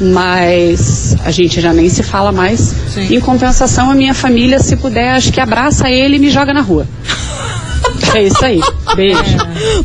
Mas 0.00 1.16
a 1.24 1.30
gente 1.30 1.60
já 1.60 1.72
nem 1.72 1.88
se 1.88 2.02
fala 2.02 2.32
mais. 2.32 2.74
Sim. 2.92 3.14
Em 3.14 3.20
compensação, 3.20 3.90
a 3.90 3.94
minha 3.94 4.12
família, 4.12 4.58
se 4.58 4.76
puder, 4.76 5.10
acho 5.10 5.32
que 5.32 5.40
abraça 5.40 5.88
ele 5.88 6.16
e 6.16 6.18
me 6.18 6.30
joga 6.30 6.52
na 6.52 6.60
rua. 6.60 6.86
É 8.14 8.22
isso 8.22 8.44
aí. 8.44 8.60
Beijo. 8.94 9.20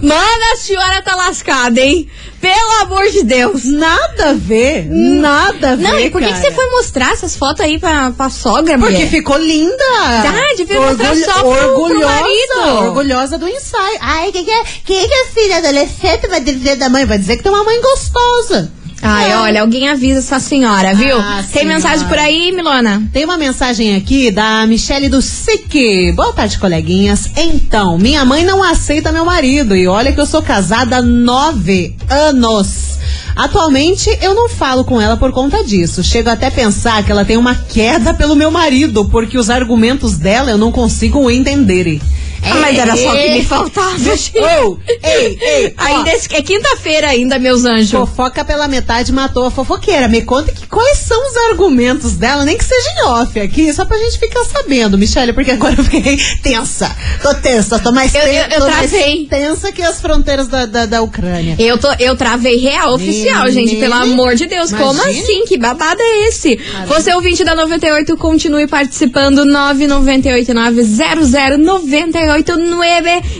Mano, 0.01 0.43
a 0.53 0.55
senhora 0.57 1.01
tá 1.01 1.15
lascada, 1.15 1.79
hein? 1.81 2.07
Pelo 2.39 2.81
amor 2.83 3.09
de 3.09 3.23
Deus. 3.23 3.65
Nada 3.65 4.29
a 4.29 4.33
ver. 4.33 4.85
Nada 4.89 5.71
a 5.71 5.75
ver. 5.75 5.83
Não, 5.83 5.99
e 5.99 6.09
por 6.09 6.21
que, 6.21 6.33
você 6.33 6.51
foi 6.51 6.69
mostrar 6.71 7.11
essas 7.11 7.35
fotos 7.35 7.61
aí 7.61 7.77
pra, 7.79 8.11
pra 8.11 8.29
sogra, 8.29 8.77
Porque 8.77 8.93
mulher? 8.93 9.09
ficou 9.09 9.37
linda. 9.37 9.83
Ah, 9.93 10.53
devia 10.55 10.79
mostrar 10.79 11.15
só 11.15 11.33
pro- 11.41 11.41
pro 11.51 11.69
orgulhosa, 11.81 12.05
marido. 12.13 12.85
orgulhosa 12.87 13.37
do 13.37 13.47
ensaio. 13.47 13.97
Ai, 13.99 14.31
que 14.31 14.43
que 14.43 14.51
é, 14.51 14.63
que 14.63 15.07
que 15.07 15.13
é 15.13 15.25
filha 15.25 15.57
adolescente 15.57 16.27
vai 16.27 16.39
dizer 16.39 16.75
da 16.77 16.87
mãe? 16.89 17.05
Vai 17.05 17.17
dizer 17.17 17.37
que 17.37 17.43
tem 17.43 17.51
uma 17.51 17.63
mãe 17.63 17.79
gostosa. 17.81 18.71
Ai, 19.01 19.33
olha, 19.35 19.61
alguém 19.61 19.87
avisa 19.87 20.19
essa 20.19 20.39
senhora, 20.39 20.93
viu? 20.93 21.17
Ah, 21.17 21.37
Tem 21.51 21.61
senhora. 21.61 21.75
mensagem 21.75 22.07
por 22.07 22.17
aí, 22.17 22.51
Milona? 22.51 23.01
Tem 23.13 23.23
uma 23.23 23.37
mensagem 23.37 23.95
aqui 23.95 24.29
da 24.29 24.65
Michele 24.67 25.07
do 25.07 25.21
SIC. 25.21 26.11
Boa 26.13 26.33
tarde, 26.33 26.59
coleguinhas. 26.59 27.29
Então, 27.37 27.97
minha 27.97 28.25
mãe 28.25 28.43
não 28.43 28.61
aceita 28.61 29.11
meu 29.11 29.23
marido 29.23 29.75
e 29.75 29.87
olha 29.87 30.11
que 30.11 30.19
eu 30.19 30.25
sou 30.25 30.41
casada 30.41 30.97
há 30.97 31.01
nove 31.01 31.95
anos. 32.09 32.99
Atualmente 33.35 34.09
eu 34.21 34.33
não 34.33 34.49
falo 34.49 34.83
com 34.83 34.99
ela 34.99 35.15
por 35.15 35.31
conta 35.31 35.63
disso. 35.63 36.03
Chego 36.03 36.29
até 36.29 36.47
a 36.47 36.51
pensar 36.51 37.01
que 37.03 37.11
ela 37.11 37.23
tem 37.23 37.37
uma 37.37 37.55
queda 37.55 38.13
pelo 38.13 38.35
meu 38.35 38.51
marido, 38.51 39.05
porque 39.05 39.37
os 39.37 39.49
argumentos 39.49 40.17
dela 40.17 40.51
eu 40.51 40.57
não 40.57 40.73
consigo 40.73 41.31
entender. 41.31 42.01
Ah, 42.43 42.55
mas 42.55 42.77
era 42.77 42.95
só 42.95 43.11
o 43.11 43.15
que 43.17 43.31
me 43.31 43.45
faltava, 43.45 43.97
gente. 43.99 44.33
Oh, 44.37 44.77
ei, 44.87 45.37
ei. 45.41 45.73
Ainda 45.77 46.09
é 46.11 46.19
é 46.31 46.41
quinta-feira 46.41 47.07
ainda, 47.07 47.37
meus 47.39 47.65
anjos. 47.65 47.91
Fofoca 47.91 48.43
pela 48.45 48.67
metade 48.67 49.11
matou 49.11 49.45
a 49.45 49.51
fofoqueira. 49.51 50.07
Me 50.07 50.21
conta 50.21 50.51
que 50.51 50.65
quais 50.67 50.97
são 50.99 51.19
os 51.29 51.37
argumentos 51.51 52.13
dela, 52.13 52.45
nem 52.45 52.57
que 52.57 52.63
seja 52.63 52.89
em 52.97 53.03
off 53.05 53.39
aqui, 53.39 53.73
só 53.73 53.85
pra 53.85 53.97
gente 53.97 54.19
ficar 54.19 54.43
sabendo, 54.45 54.97
Michelle, 54.97 55.33
porque 55.33 55.51
agora 55.51 55.75
eu 55.77 55.83
fiquei 55.83 56.17
tensa. 56.41 56.89
Tô 57.21 57.33
tensa, 57.35 57.79
tô 57.79 57.91
mais, 57.91 58.13
Eu- 58.15 58.21
ten- 58.21 58.35
eu- 58.37 58.43
eu 58.43 58.59
tô 58.59 58.67
mais 58.69 58.89
travei. 58.89 59.27
tensa 59.29 59.71
que 59.71 59.81
as 59.81 59.99
fronteiras 60.01 60.47
da, 60.47 60.65
da, 60.65 60.85
da 60.85 61.01
Ucrânia. 61.01 61.55
Eu, 61.59 61.77
tô, 61.77 61.91
eu 61.99 62.15
travei 62.15 62.57
real 62.57 62.93
oficial, 62.93 63.49
gente. 63.51 63.75
Pelo 63.77 63.93
amor 63.95 64.35
de 64.35 64.45
Deus. 64.45 64.71
Como 64.71 65.01
assim? 65.01 65.45
Que 65.45 65.57
babado 65.57 66.01
é 66.01 66.27
esse? 66.27 66.59
Você, 66.87 67.13
ouvinte 67.13 67.43
da 67.43 67.55
98, 67.55 68.15
continue 68.17 68.67
participando. 68.67 69.43
998900989. 69.45 72.28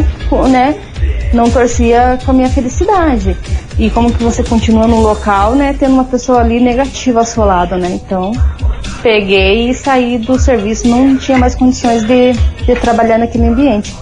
né, 0.50 0.76
não 1.34 1.50
torcia 1.50 2.18
com 2.26 2.32
a 2.32 2.34
minha 2.34 2.50
felicidade. 2.50 3.38
E 3.78 3.92
como 3.92 4.12
que 4.12 4.24
você 4.24 4.44
continua 4.44 4.88
no 4.88 5.00
local, 5.02 5.54
né, 5.54 5.76
tendo 5.78 5.94
uma 5.94 6.04
pessoa 6.06 6.40
ali 6.40 6.60
negativa 6.60 7.20
ao 7.20 7.26
seu 7.26 7.46
lado, 7.46 7.78
né? 7.78 7.92
Então, 8.04 8.32
peguei 8.98 9.70
e 9.70 9.74
saí 9.74 10.18
do 10.18 10.38
serviço, 10.40 10.88
não 10.88 11.18
tinha 11.18 11.38
mais 11.38 11.56
condições 11.56 12.04
de, 12.04 12.34
de 12.66 12.76
trabalhar 12.76 13.18
naquele 13.18 13.48
ambiente. 13.48 13.96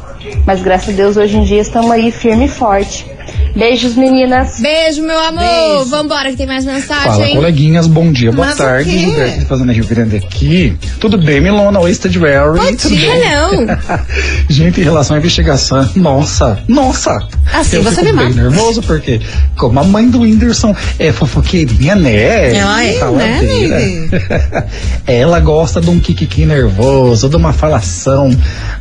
Mas 0.46 0.62
graças 0.62 0.90
a 0.90 0.98
Deus 0.98 1.18
hoje 1.18 1.38
em 1.38 1.44
dia 1.44 1.62
estamos 1.62 1.92
aí 1.92 2.12
firme 2.12 2.46
e 2.46 2.50
forte. 2.50 3.14
Beijos, 3.55 3.95
meninas. 3.95 4.59
Beijo, 4.59 5.01
meu 5.01 5.17
amor. 5.17 5.85
Vambora, 5.85 6.29
que 6.29 6.35
tem 6.35 6.45
mais 6.45 6.65
mensagem. 6.65 7.12
Fala, 7.12 7.29
coleguinhas, 7.29 7.88
bom 7.88 8.12
dia, 8.12 8.29
boa 8.29 8.47
Mas 8.47 8.57
tarde. 8.57 8.89
Gilberto 9.00 9.39
de 9.39 9.45
Fazenda 9.45 9.71
Rio 9.71 9.85
Grande 9.88 10.17
aqui. 10.17 10.77
Tudo 11.00 11.17
bem, 11.17 11.39
Milona, 11.39 11.79
Wasted 11.79 12.19
Very? 12.19 12.59
Bom 12.59 12.75
Tudo 12.75 12.95
dia. 12.95 13.12
bem? 13.12 13.29
Não. 13.65 13.77
Gente, 14.50 14.81
em 14.81 14.83
relação 14.83 15.15
à 15.15 15.19
investigação, 15.19 15.89
nossa, 15.95 16.59
nossa. 16.67 17.17
Assim 17.53 17.77
eu 17.77 17.83
você 17.83 18.01
fico 18.01 18.13
me 18.13 18.17
bem 18.17 18.29
mata. 18.29 18.41
nervoso, 18.41 18.81
porque 18.81 19.21
como 19.55 19.79
a 19.79 19.83
mãe 19.85 20.09
do 20.09 20.21
Whindersson 20.21 20.75
é 21.00 21.13
fofoqueirinha, 21.13 21.95
né? 21.95 22.55
Ela 22.57 22.83
é, 22.83 23.00
né, 23.12 24.09
Ela 25.07 25.39
gosta 25.39 25.79
de 25.79 25.89
um 25.89 25.97
kikiki 26.00 26.45
nervoso, 26.45 27.29
de 27.29 27.38
uma 27.38 27.53
falação. 27.53 28.29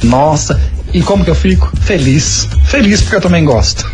Nossa, 0.03 0.59
e 0.95 1.03
como 1.03 1.25
que 1.25 1.31
eu 1.31 1.35
fico? 1.35 1.71
Feliz. 1.83 2.49
Feliz 2.65 3.01
porque 3.03 3.17
eu 3.17 3.21
também 3.21 3.45
gosto. 3.45 3.85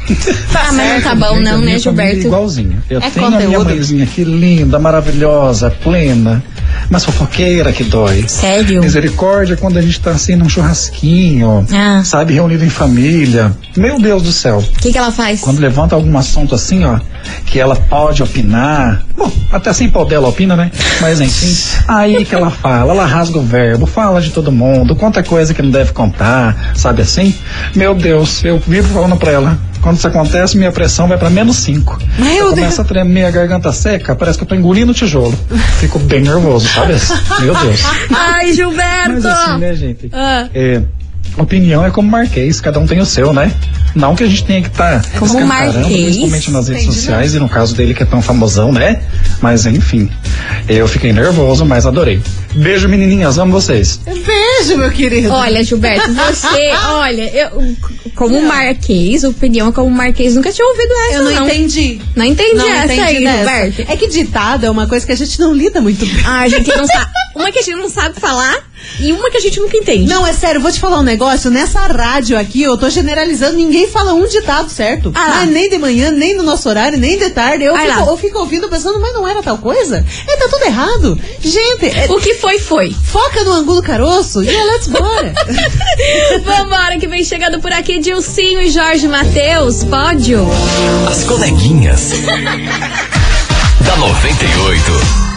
Ah, 0.54 0.73
mas 0.73 0.92
não 0.92 1.00
tá 1.00 1.14
bom 1.14 1.40
não, 1.40 1.61
né, 1.61 1.75
é 1.75 1.78
Gilberto? 1.78 2.26
Igualzinho. 2.26 2.83
Eu 2.90 3.00
É 3.00 3.11
tenho 3.11 3.26
a 3.26 3.30
minha 3.30 3.42
conteúdo. 3.47 3.71
mãezinha 3.71 4.04
aqui 4.04 4.23
linda, 4.23 4.78
maravilhosa, 4.78 5.71
plena, 5.71 6.42
mas 6.89 7.05
fofoqueira 7.05 7.73
que 7.73 7.85
dói. 7.85 8.25
Sério? 8.29 8.81
Misericórdia 8.83 9.57
quando 9.57 9.79
a 9.79 9.83
gente 9.83 10.00
tá 10.00 10.11
assim 10.12 10.37
num 10.37 10.49
churrasquinho, 10.49 11.67
Ah. 11.73 12.03
sabe, 12.05 12.35
reunido 12.35 12.65
em 12.65 12.71
família. 12.71 13.53
Meu 13.77 14.00
Deus 14.00 14.23
do 14.23 14.33
céu. 14.33 14.59
O 14.59 14.81
que, 14.81 14.93
que 14.93 14.99
ela 14.99 15.12
faz? 15.12 15.41
Quando 15.41 15.59
levanta 15.61 15.95
algum 15.95 16.17
assunto 16.19 16.55
assim, 16.55 16.85
ó, 16.85 16.99
que 17.47 17.59
ela 17.61 17.77
pode 17.77 18.23
opinar. 18.23 19.03
Bom, 19.17 19.31
até 19.53 19.73
sem 19.73 19.89
poder 19.89 20.17
ela 20.17 20.29
opina, 20.29 20.57
né? 20.57 20.71
Mas 21.00 21.21
enfim, 21.21 21.57
aí 21.87 22.25
que 22.25 22.35
ela 22.35 22.50
fala, 22.50 22.93
ela 22.93 23.05
rasga 23.07 23.39
o 23.39 23.43
verbo, 23.43 23.87
fala 23.87 24.21
de 24.21 24.31
todo 24.31 24.50
mundo, 24.50 24.97
conta 24.97 25.23
coisa 25.23 25.53
que 25.55 25.62
não 25.62 25.71
deve 25.71 25.93
contar, 25.93 26.73
sabe 26.75 27.03
assim? 27.03 27.35
Meu 27.75 27.95
Deus, 27.95 28.43
eu 28.45 28.59
vivo 28.67 28.93
falando 28.95 29.17
pra 29.17 29.31
ela. 29.33 29.59
Quando 29.80 29.96
isso 29.96 30.06
acontece, 30.06 30.56
minha 30.56 30.72
pressão 30.72 31.08
vai 31.08 31.16
pra 31.16 31.30
menos 31.30 31.56
5. 31.56 31.99
Meu 32.18 32.50
começo 32.50 32.80
a 32.80 32.84
tremer, 32.84 33.25
a 33.25 33.30
garganta 33.30 33.72
seca, 33.72 34.14
parece 34.14 34.38
que 34.38 34.44
eu 34.44 34.49
tô 34.49 34.54
engolindo 34.54 34.92
tijolo. 34.92 35.37
Fico 35.78 35.99
bem 35.99 36.20
nervoso, 36.22 36.68
sabe? 36.68 36.94
Meu 37.40 37.54
Deus. 37.54 37.80
Ai, 38.14 38.52
Gilberto! 38.52 39.12
Mas 39.14 39.26
assim, 39.26 39.58
né, 39.58 39.75
gente? 39.75 40.10
Ah. 40.12 40.49
É, 40.54 40.82
opinião 41.37 41.84
é 41.84 41.90
como 41.90 42.10
marquês, 42.10 42.60
cada 42.60 42.78
um 42.78 42.87
tem 42.87 43.00
o 43.00 43.06
seu, 43.06 43.32
né? 43.32 43.52
Não 43.94 44.14
que 44.14 44.22
a 44.22 44.26
gente 44.26 44.44
tenha 44.44 44.62
que 44.62 44.68
estar 44.68 45.00
tá 45.00 45.18
Como 45.18 45.44
marquês? 45.44 45.84
principalmente 45.84 46.50
nas 46.50 46.68
redes 46.68 46.84
Entendi, 46.84 46.96
sociais, 46.96 47.34
e 47.34 47.38
no 47.38 47.49
caso 47.49 47.75
dele 47.75 47.94
que 47.94 48.02
é 48.02 48.06
tão 48.06 48.22
famosão, 48.22 48.72
né? 48.72 49.00
Mas 49.40 49.66
enfim, 49.66 50.10
eu 50.68 50.87
fiquei 50.87 51.12
nervoso, 51.12 51.64
mas 51.64 51.87
adorei. 51.87 52.22
Beijo, 52.54 52.88
menininhas, 52.88 53.38
amo 53.38 53.52
vocês. 53.52 54.00
Beijo, 54.04 54.76
meu 54.76 54.90
querido. 54.90 55.33
Olha, 55.33 55.62
Gilberto, 55.62 56.12
você, 56.12 56.73
olha, 56.90 57.23
eu, 57.35 57.76
como 58.14 58.40
marquês, 58.42 59.25
opinião 59.25 59.73
como 59.73 59.90
marquês, 59.90 60.35
nunca 60.35 60.52
tinha 60.52 60.66
ouvido 60.66 60.92
essa, 61.09 61.14
eu 61.14 61.25
não, 61.25 61.33
não. 61.33 61.47
entendi. 61.47 62.00
Não 62.16 62.25
entendi 62.25 62.57
Não 62.57 62.69
essa 62.69 62.92
entendi 62.92 63.00
aí, 63.00 63.25
dessa. 63.25 63.38
Gilberto. 63.38 63.92
É 63.92 63.97
que 63.97 64.09
ditado 64.09 64.66
é 64.66 64.71
uma 64.71 64.87
coisa 64.87 65.07
que 65.07 65.12
a 65.12 65.16
gente 65.16 65.38
não 65.38 65.54
lida 65.54 65.80
muito 65.80 66.04
bem. 66.04 66.25
Ah, 66.26 66.40
a 66.40 66.49
gente 66.49 66.69
não 66.69 66.87
sabe. 66.87 67.11
Uma 67.33 67.52
que 67.52 67.61
a 67.61 67.62
gente 67.62 67.76
não 67.76 67.88
sabe 67.88 68.19
falar 68.19 68.71
e 68.99 69.12
uma 69.12 69.30
que 69.30 69.37
a 69.37 69.40
gente 69.40 69.61
nunca 69.61 69.76
entende. 69.76 70.07
Não, 70.07 70.26
é 70.26 70.33
sério, 70.33 70.61
vou 70.61 70.71
te 70.71 70.80
falar 70.80 70.99
um 70.99 71.02
negócio. 71.02 71.49
Nessa 71.50 71.80
rádio 71.87 72.37
aqui, 72.37 72.62
eu 72.62 72.76
tô 72.76 72.90
generalizando, 72.90 73.57
ninguém 73.57 73.87
fala 73.87 74.12
um 74.14 74.26
ditado 74.26 74.69
certo. 74.69 75.12
Ah. 75.14 75.37
Mas 75.37 75.50
nem 75.50 75.71
de 75.71 75.78
manhã, 75.78 76.11
nem 76.11 76.35
no 76.35 76.42
nosso 76.42 76.69
horário, 76.69 76.99
nem 76.99 77.16
de 77.16 77.30
tarde. 77.30 77.64
Eu, 77.64 77.73
Vai 77.73 77.87
fico, 77.90 78.11
eu 78.11 78.16
fico 78.16 78.38
ouvindo 78.40 78.69
pensando, 78.69 79.00
mas 79.00 79.14
não 79.14 79.26
era 79.26 79.42
tal 79.42 79.59
coisa? 79.59 80.04
É, 80.28 80.37
tá 80.37 80.49
tudo 80.50 80.64
errado. 80.64 81.19
Gente, 81.40 81.87
é- 81.87 82.07
O 82.11 82.19
que 82.21 82.35
foi, 82.40 82.59
foi. 82.59 82.90
foca 82.90 83.44
no 83.44 83.52
angulo 83.52 83.82
caroço 83.82 84.42
e 84.42 84.47
let's 84.47 84.88
bora. 84.88 85.35
Vambora, 86.42 86.99
que 86.99 87.06
vem 87.06 87.23
chegando 87.23 87.61
por 87.61 87.70
aqui 87.70 87.99
Dilcinho 87.99 88.62
e 88.62 88.70
Jorge 88.70 89.06
Matheus. 89.06 89.85
Pódio. 89.85 90.47
As 91.09 91.23
coleguinhas. 91.25 92.12
da 93.85 93.97
98. 93.97 95.29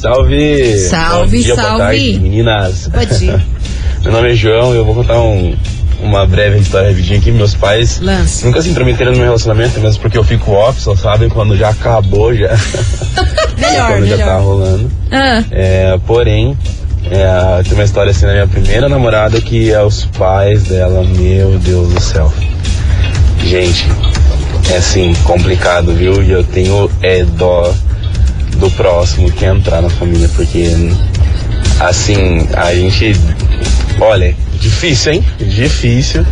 Salve! 0.00 0.78
Salve, 0.78 1.38
Bom 1.38 1.42
dia, 1.44 1.54
salve. 1.54 1.70
Boa 1.70 1.78
tarde, 1.86 2.20
meninas. 2.20 2.86
Bom 2.88 3.04
dia. 3.04 3.44
Meu 4.02 4.12
nome 4.12 4.32
é 4.32 4.34
João 4.34 4.72
e 4.74 4.76
eu 4.76 4.84
vou 4.84 4.94
contar 4.94 5.20
um- 5.20 5.56
uma 6.00 6.26
breve 6.26 6.58
história 6.58 6.90
rapidinho 6.90 7.18
aqui. 7.18 7.30
Meus 7.32 7.54
pais 7.54 8.00
Lance. 8.00 8.44
nunca 8.44 8.60
se 8.62 8.68
intrometeram 8.68 9.12
no 9.12 9.18
meu 9.18 9.26
relacionamento, 9.26 9.80
mesmo 9.80 10.00
porque 10.00 10.18
eu 10.18 10.24
fico 10.24 10.52
off, 10.52 10.80
só 10.80 10.94
sabem 10.96 11.28
quando 11.28 11.56
já 11.56 11.70
acabou, 11.70 12.34
já. 12.34 12.48
Melhor, 13.58 13.88
quando 13.92 14.06
já 14.06 14.18
tá 14.18 14.24
melhor. 14.24 14.42
rolando. 14.42 14.90
Ah, 15.10 15.42
É, 15.50 15.98
porém, 16.06 16.56
é, 17.10 17.62
tem 17.62 17.74
uma 17.74 17.84
história 17.84 18.10
assim 18.10 18.26
da 18.26 18.32
minha 18.32 18.46
primeira 18.46 18.88
namorada 18.88 19.40
que 19.40 19.72
é 19.72 19.82
os 19.82 20.04
pais 20.04 20.64
dela, 20.64 21.02
meu 21.04 21.58
Deus 21.58 21.92
do 21.92 22.00
céu. 22.00 22.32
Gente, 23.44 23.86
é 24.70 24.76
assim, 24.76 25.14
complicado, 25.24 25.94
viu? 25.94 26.22
E 26.22 26.32
eu 26.32 26.42
tenho 26.44 26.90
é, 27.02 27.24
dó 27.24 27.72
do 28.56 28.70
próximo 28.72 29.30
que 29.30 29.44
entrar 29.44 29.80
na 29.80 29.90
família, 29.90 30.28
porque 30.34 30.90
assim, 31.80 32.48
a 32.54 32.74
gente. 32.74 33.12
Olha, 34.00 34.36
difícil, 34.60 35.12
hein? 35.14 35.24
Difícil. 35.38 36.24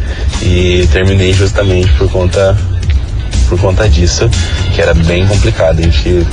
E 0.42 0.86
terminei 0.92 1.32
justamente 1.32 1.90
por 1.94 2.10
conta 2.10 2.56
por 3.48 3.60
conta 3.60 3.88
disso, 3.88 4.28
que 4.74 4.80
era 4.80 4.94
bem 4.94 5.26
complicado. 5.26 5.78
A 5.78 5.82
gente 5.82 6.26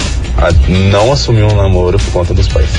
não 0.91 1.11
assumiu 1.11 1.47
um 1.47 1.55
namoro 1.55 1.97
por 1.99 2.11
conta 2.11 2.33
dos 2.33 2.47
pais. 2.47 2.69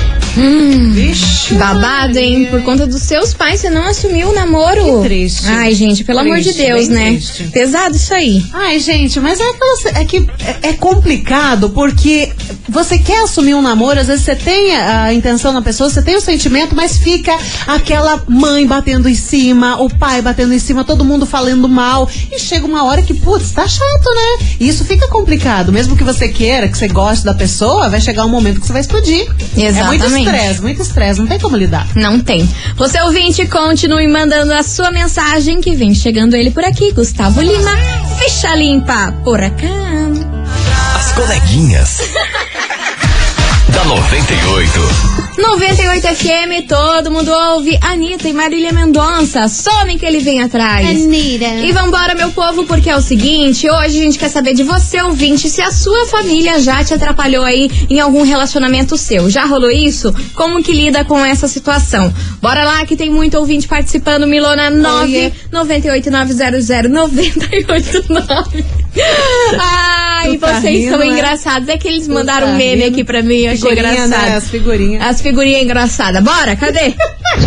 Vixe. 0.91 1.53
babado, 1.55 2.17
hein? 2.17 2.47
Por 2.49 2.61
conta 2.63 2.87
dos 2.87 3.01
seus 3.01 3.33
pais, 3.33 3.61
você 3.61 3.69
não 3.69 3.87
assumiu 3.87 4.29
o 4.29 4.33
namoro. 4.33 5.01
Que 5.01 5.07
triste. 5.07 5.47
Ai, 5.47 5.73
gente, 5.73 6.03
pelo 6.03 6.19
amor 6.19 6.37
de 6.37 6.53
Triste, 6.53 6.61
Deus, 6.61 6.87
né? 6.87 7.11
triste. 7.11 7.43
Pesado 7.45 7.95
isso 7.95 8.13
aí. 8.13 8.43
Ai, 8.53 8.79
gente, 8.79 9.19
mas 9.19 9.39
é, 9.39 9.43
aquela, 9.43 9.99
é 10.01 10.05
que 10.05 10.27
é, 10.39 10.69
é 10.69 10.73
complicado 10.73 11.69
porque 11.69 12.31
você 12.67 12.97
quer 12.97 13.23
assumir 13.23 13.53
um 13.53 13.61
namoro, 13.61 13.99
às 13.99 14.07
vezes 14.07 14.25
você 14.25 14.35
tem 14.35 14.75
a, 14.75 15.13
intenção 15.13 15.51
na 15.51 15.61
pessoa, 15.61 15.89
você 15.89 16.01
tem 16.01 16.15
o 16.15 16.21
sentimento, 16.21 16.75
mas 16.75 16.97
fica 16.97 17.37
aquela 17.67 18.23
mãe 18.27 18.65
batendo 18.65 19.07
em 19.07 19.15
cima, 19.15 19.81
o 19.81 19.89
pai 19.89 20.21
batendo 20.21 20.53
em 20.53 20.59
cima, 20.59 20.83
todo 20.83 21.05
mundo 21.05 21.25
falando 21.25 21.67
mal. 21.69 22.09
E 22.31 22.39
chega 22.39 22.65
uma 22.65 22.83
hora 22.83 23.01
que, 23.01 23.13
putz, 23.13 23.51
tá 23.51 23.67
chato, 23.67 24.09
né? 24.15 24.47
E 24.59 24.67
isso 24.67 24.83
fica 24.85 25.07
complicado. 25.07 25.71
Mesmo 25.71 25.95
que 25.95 26.03
você 26.03 26.27
queira, 26.27 26.67
que 26.67 26.77
você 26.77 26.87
goste 26.87 27.23
da 27.23 27.33
pessoa, 27.33 27.89
vai 27.89 28.01
chegar 28.01 28.25
um 28.25 28.29
momento 28.29 28.59
que 28.59 28.65
você 28.65 28.73
vai 28.73 28.81
explodir. 28.81 29.21
É 29.21 29.83
muito 29.83 30.03
Exatamente. 30.03 30.22
Estresse, 30.23 30.61
muito 30.61 30.81
estresse, 30.81 31.19
não 31.19 31.27
tem 31.27 31.39
como 31.39 31.57
lidar. 31.57 31.87
Não 31.95 32.19
tem. 32.19 32.47
Você 32.75 33.01
ouvinte, 33.01 33.45
continue 33.47 34.07
mandando 34.07 34.53
a 34.53 34.63
sua 34.63 34.91
mensagem 34.91 35.61
que 35.61 35.75
vem 35.75 35.93
chegando 35.93 36.35
ele 36.35 36.51
por 36.51 36.63
aqui. 36.63 36.91
Gustavo 36.91 37.41
Lima, 37.41 37.71
ficha 38.19 38.55
limpa 38.55 39.11
por 39.23 39.39
cá. 39.39 40.95
As 40.95 41.11
coleguinhas. 41.13 41.99
da 43.73 43.83
98. 43.85 45.22
98 45.37 46.07
FM, 46.15 46.67
todo 46.67 47.09
mundo 47.09 47.31
ouve. 47.31 47.77
Anitta 47.81 48.29
e 48.29 48.33
Marília 48.33 48.71
Mendonça. 48.71 49.47
Some 49.47 49.97
que 49.97 50.05
ele 50.05 50.19
vem 50.19 50.41
atrás. 50.43 50.87
Anitta. 50.87 51.45
E 51.45 51.71
vambora, 51.71 52.13
meu 52.13 52.29
povo, 52.31 52.65
porque 52.65 52.89
é 52.89 52.95
o 52.95 53.01
seguinte: 53.01 53.67
hoje 53.69 53.99
a 53.99 54.03
gente 54.03 54.19
quer 54.19 54.29
saber 54.29 54.53
de 54.53 54.63
você, 54.63 55.01
ouvinte, 55.01 55.49
se 55.49 55.61
a 55.61 55.71
sua 55.71 56.05
família 56.07 56.59
já 56.59 56.83
te 56.83 56.93
atrapalhou 56.93 57.43
aí 57.43 57.69
em 57.89 57.99
algum 57.99 58.23
relacionamento 58.23 58.95
seu. 58.95 59.29
Já 59.29 59.45
rolou 59.45 59.71
isso? 59.71 60.13
Como 60.35 60.61
que 60.61 60.71
lida 60.71 61.03
com 61.03 61.17
essa 61.25 61.47
situação? 61.47 62.13
Bora 62.41 62.63
lá 62.63 62.85
que 62.85 62.95
tem 62.95 63.09
muito 63.09 63.37
ouvinte 63.37 63.67
participando. 63.67 64.27
Milona 64.27 64.69
9 64.69 65.33
98900 65.51 66.89
989. 66.89 68.82
Ai, 69.59 70.27
Tu 70.33 70.39
tá 70.39 70.59
vocês 70.61 70.77
rindo, 70.79 70.89
são 70.91 70.99
né? 70.99 71.05
engraçados. 71.07 71.67
É 71.69 71.77
que 71.77 71.87
eles 71.87 72.07
mandaram 72.07 72.47
tá 72.47 72.53
um 72.53 72.57
meme 72.57 72.83
rindo. 72.83 72.93
aqui 72.93 73.03
pra 73.03 73.21
mim, 73.21 73.39
eu 73.39 73.53
achei 73.53 73.71
engraçado. 73.71 74.09
né? 74.09 74.35
As 74.37 74.49
figurinhas. 74.49 75.01
As 75.05 75.21
figurinhas 75.21 75.61
engraçadas. 75.63 76.23
Bora, 76.23 76.55
cadê? 76.55 76.93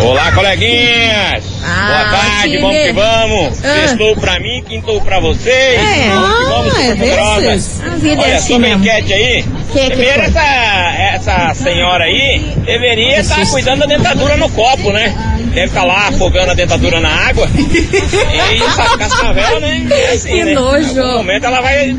Olá, 0.03 0.33
coleguinhas! 0.33 1.45
Ah, 1.65 1.87
Boa 1.87 2.21
tarde, 2.21 2.59
vamos 2.59 2.77
que 2.77 2.93
vamos! 2.93 3.65
Ah. 3.65 3.75
Sextou 3.87 4.17
pra 4.17 4.41
mim, 4.41 4.63
quintou 4.69 5.01
pra 5.01 5.21
vocês! 5.21 5.81
É. 5.81 6.09
Vamos 6.11 6.39
que 6.39 6.45
vamos, 6.45 6.75
Ah, 6.77 6.83
é 6.83 7.41
desses? 7.41 7.81
A 7.83 7.91
vida 7.97 8.15
é 8.23 8.25
Olha, 8.25 8.37
assim 8.37 8.53
sobre 8.55 8.71
enquete 8.71 9.13
aí, 9.13 9.45
Que 9.73 9.79
que 9.79 9.87
primeiro 9.91 10.23
essa, 10.23 10.95
essa 11.15 11.55
senhora 11.55 12.05
aí 12.05 12.53
deveria 12.65 13.21
estar 13.21 13.47
cuidando 13.49 13.81
da 13.81 13.87
dentadura 13.87 14.37
no 14.37 14.49
copo, 14.51 14.91
né? 14.93 15.15
Deve 15.57 15.69
estar 15.69 15.85
lá 15.85 16.09
afogando 16.09 16.51
a 16.51 16.55
dentadura 16.55 17.01
na 17.01 17.09
água. 17.09 17.49
e 17.57 18.63
essa 18.63 18.99
cascavel, 18.99 19.59
né? 19.59 19.87
É 19.91 20.13
assim, 20.13 20.29
Que 20.29 20.45
né? 20.45 20.53
nojo. 20.53 21.01
Algum 21.01 21.17
momento 21.17 21.47
ela 21.47 21.63
vai 21.63 21.97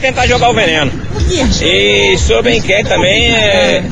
tentar 0.00 0.28
jogar 0.28 0.50
o 0.50 0.54
veneno. 0.54 0.92
E 1.60 2.16
sobre 2.18 2.52
a 2.52 2.54
enquete 2.54 2.88
também, 2.88 3.34
é, 3.34 3.82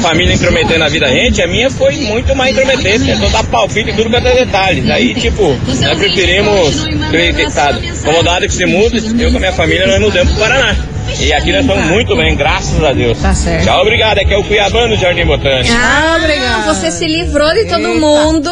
família 0.00 0.32
intrometendo 0.32 0.78
na 0.78 0.88
vida 0.88 1.06
da 1.06 1.12
gente, 1.12 1.42
a 1.42 1.48
minha 1.48 1.68
foi 1.68 1.96
muito 1.96 2.36
mais 2.36 2.56
intrometente, 2.56 3.04
tentou 3.04 3.30
dar 3.30 3.42
palpite 3.42 3.90
em 3.90 3.96
tudo 3.96 4.08
quanto 4.08 4.28
é 4.28 4.44
detalhes. 4.44 4.88
Aí, 4.88 5.12
tipo, 5.14 5.58
nós 5.66 5.98
preferimos 5.98 6.84
acreditado. 7.08 7.84
Incomodado 7.84 8.46
que 8.46 8.52
se 8.54 8.64
muda, 8.64 8.96
eu 8.96 9.30
com 9.32 9.38
a 9.38 9.40
minha 9.40 9.52
família 9.52 9.88
nós 9.88 10.00
mudamos 10.00 10.32
pro 10.34 10.40
Paraná. 10.40 10.93
E 11.20 11.32
aqui 11.32 11.52
nós 11.52 11.62
estamos 11.64 11.84
muito 11.86 12.16
bem, 12.16 12.36
graças 12.36 12.82
a 12.82 12.92
Deus. 12.92 13.18
Tá 13.18 13.34
certo. 13.34 13.64
Tchau, 13.64 13.80
obrigado. 13.82 14.18
Aqui 14.18 14.34
é 14.34 14.36
o 14.38 14.44
Cuiabano 14.44 14.94
do 14.96 15.00
Jardim 15.00 15.24
Botânico. 15.24 15.74
Ah, 15.74 16.16
obrigada. 16.18 16.74
Você 16.74 16.90
se 16.90 17.06
livrou 17.06 17.52
de 17.54 17.64
todo 17.66 17.86
Eita. 17.86 18.00
mundo. 18.00 18.50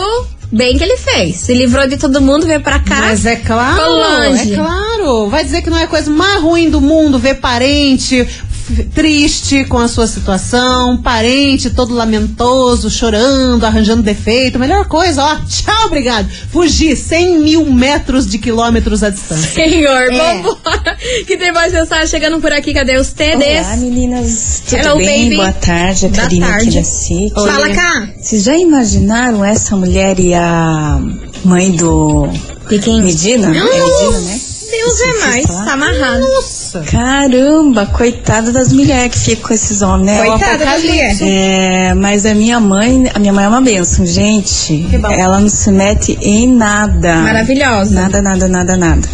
Bem 0.50 0.76
que 0.76 0.84
ele 0.84 0.96
fez. 0.98 1.36
Se 1.36 1.54
livrou 1.54 1.86
de 1.86 1.96
todo 1.96 2.20
mundo, 2.20 2.46
veio 2.46 2.60
pra 2.60 2.78
cá. 2.78 2.96
Mas 3.00 3.24
é 3.24 3.36
claro, 3.36 3.74
Ficou 3.74 3.96
longe. 3.96 4.52
é 4.52 4.54
claro. 4.56 5.30
Vai 5.30 5.44
dizer 5.44 5.62
que 5.62 5.70
não 5.70 5.78
é 5.78 5.84
a 5.84 5.86
coisa 5.86 6.10
mais 6.10 6.42
ruim 6.42 6.68
do 6.68 6.78
mundo 6.80 7.18
ver 7.18 7.36
parente 7.36 8.26
triste 8.94 9.64
com 9.64 9.78
a 9.78 9.88
sua 9.88 10.06
situação, 10.06 10.96
parente 11.02 11.70
todo 11.70 11.94
lamentoso, 11.94 12.90
chorando, 12.90 13.64
arranjando 13.64 14.02
defeito. 14.02 14.58
Melhor 14.58 14.86
coisa, 14.86 15.22
ó, 15.22 15.36
tchau, 15.48 15.86
obrigado. 15.86 16.28
Fugir 16.50 16.96
100 16.96 17.38
mil 17.40 17.64
metros 17.66 18.26
de 18.26 18.38
quilômetros 18.38 19.02
à 19.02 19.10
distância. 19.10 19.50
Senhor, 19.52 20.12
É. 20.12 20.42
vambora. 20.42 20.96
Que 21.26 21.36
tem 21.36 21.52
mais 21.52 21.72
mensagem 21.72 22.06
chegando 22.06 22.40
por 22.40 22.52
aqui. 22.52 22.72
Cadê 22.72 22.96
os 22.96 23.12
TDs? 23.12 23.66
Olá, 23.66 23.76
meninas. 23.76 24.62
Tudo 24.68 24.78
Hello, 24.78 24.96
bem? 24.98 25.24
baby. 25.24 25.36
Boa 25.36 25.52
tarde. 25.52 26.06
A 26.06 26.10
Karina 26.10 26.46
tarde. 26.48 26.68
aqui 26.68 26.76
da 26.78 26.84
SIC. 26.84 27.32
Fala 27.34 27.70
cá. 27.70 28.08
Vocês 28.20 28.42
já 28.44 28.56
imaginaram 28.56 29.44
essa 29.44 29.76
mulher 29.76 30.18
e 30.18 30.34
a 30.34 31.00
mãe 31.44 31.70
do 31.72 32.28
quem? 32.82 33.02
Medina? 33.02 33.48
É 33.48 33.50
Medina, 33.50 34.20
né? 34.20 34.40
Deus 34.70 35.00
é 35.02 35.18
mais. 35.26 35.46
Tá 35.46 35.72
amarrado. 35.74 36.20
Nossa. 36.20 36.51
Caramba, 36.80 37.86
coitada 37.86 38.50
das 38.52 38.72
mulheres 38.72 39.12
que 39.12 39.18
ficam 39.18 39.48
com 39.48 39.54
esses 39.54 39.82
homens, 39.82 40.06
né? 40.06 40.24
Coitada 40.26 40.64
das 40.64 40.82
mulheres. 40.82 41.18
É, 41.20 41.94
mas 41.94 42.24
a 42.24 42.34
minha 42.34 42.58
mãe, 42.58 43.10
a 43.14 43.18
minha 43.18 43.32
mãe 43.32 43.44
é 43.44 43.48
uma 43.48 43.60
benção, 43.60 44.06
gente. 44.06 44.86
Que 44.90 44.98
bom. 44.98 45.10
Ela 45.10 45.40
não 45.40 45.48
se 45.48 45.70
mete 45.70 46.18
em 46.20 46.46
nada. 46.52 47.16
Maravilhosa. 47.16 47.94
Nada, 47.94 48.22
nada, 48.22 48.48
nada, 48.48 48.76
nada. 48.76 49.08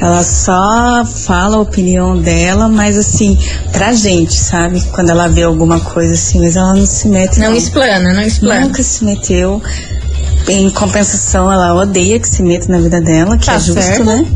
Ela 0.00 0.22
só 0.22 1.04
fala 1.06 1.56
a 1.56 1.60
opinião 1.60 2.16
dela, 2.20 2.68
mas 2.68 2.98
assim, 2.98 3.38
pra 3.72 3.92
gente, 3.92 4.34
sabe? 4.34 4.80
Quando 4.92 5.10
ela 5.10 5.28
vê 5.28 5.42
alguma 5.42 5.80
coisa 5.80 6.14
assim, 6.14 6.40
mas 6.40 6.56
ela 6.56 6.74
não 6.74 6.86
se 6.86 7.08
mete. 7.08 7.38
Não 7.38 7.54
explana, 7.54 8.12
não 8.12 8.22
explana. 8.22 8.60
Nunca 8.62 8.82
se 8.82 9.04
meteu. 9.04 9.62
Em 10.46 10.68
compensação, 10.70 11.50
ela 11.50 11.74
odeia 11.74 12.18
que 12.20 12.28
se 12.28 12.42
meta 12.42 12.70
na 12.70 12.78
vida 12.78 13.00
dela, 13.00 13.38
que 13.38 13.46
Tá 13.46 13.54
é 13.54 13.58
justo, 13.58 13.80
certo. 13.80 14.04
né? 14.04 14.26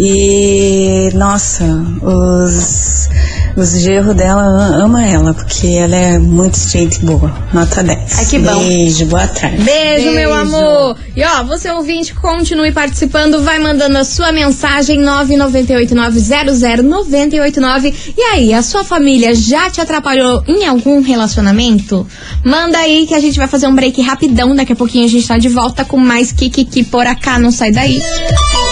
E 0.00 1.10
nossa, 1.14 1.64
os, 2.02 3.08
os 3.56 3.80
gerros 3.80 4.14
dela 4.14 4.44
ama 4.76 5.04
ela, 5.04 5.34
porque 5.34 5.66
ela 5.66 5.96
é 5.96 6.18
muito 6.18 6.56
gente 6.56 7.04
boa. 7.04 7.34
Nota 7.52 7.82
10. 7.82 8.18
Ai, 8.18 8.26
que 8.26 8.38
bom. 8.38 8.56
Beijo, 8.58 9.06
boa 9.06 9.26
tarde. 9.26 9.60
Beijo, 9.62 10.12
meu 10.12 10.14
Beijo. 10.14 10.32
amor. 10.32 10.96
E 11.16 11.24
ó, 11.24 11.42
você 11.42 11.68
ouvinte, 11.70 12.14
continue 12.14 12.70
participando, 12.70 13.42
vai 13.42 13.58
mandando 13.58 13.98
a 13.98 14.04
sua 14.04 14.30
mensagem 14.30 15.00
998900989. 15.00 17.94
E 18.16 18.22
aí, 18.22 18.54
a 18.54 18.62
sua 18.62 18.84
família 18.84 19.34
já 19.34 19.68
te 19.68 19.80
atrapalhou 19.80 20.44
em 20.46 20.64
algum 20.64 21.02
relacionamento? 21.02 22.06
Manda 22.44 22.78
aí 22.78 23.04
que 23.06 23.14
a 23.14 23.20
gente 23.20 23.36
vai 23.36 23.48
fazer 23.48 23.66
um 23.66 23.74
break 23.74 24.00
rapidão, 24.00 24.54
daqui 24.54 24.72
a 24.72 24.76
pouquinho 24.76 25.06
a 25.06 25.08
gente 25.08 25.26
tá 25.26 25.38
de 25.38 25.48
volta 25.48 25.84
com 25.84 25.96
mais 25.96 26.30
Kikiki 26.30 26.84
por 26.84 27.04
acá, 27.06 27.36
não 27.38 27.50
sai 27.50 27.72
daí. 27.72 28.00
As 28.00 28.67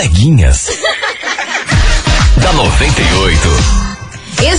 coleguinhas. 0.00 0.66
da 2.40 2.52
98. 2.54 3.89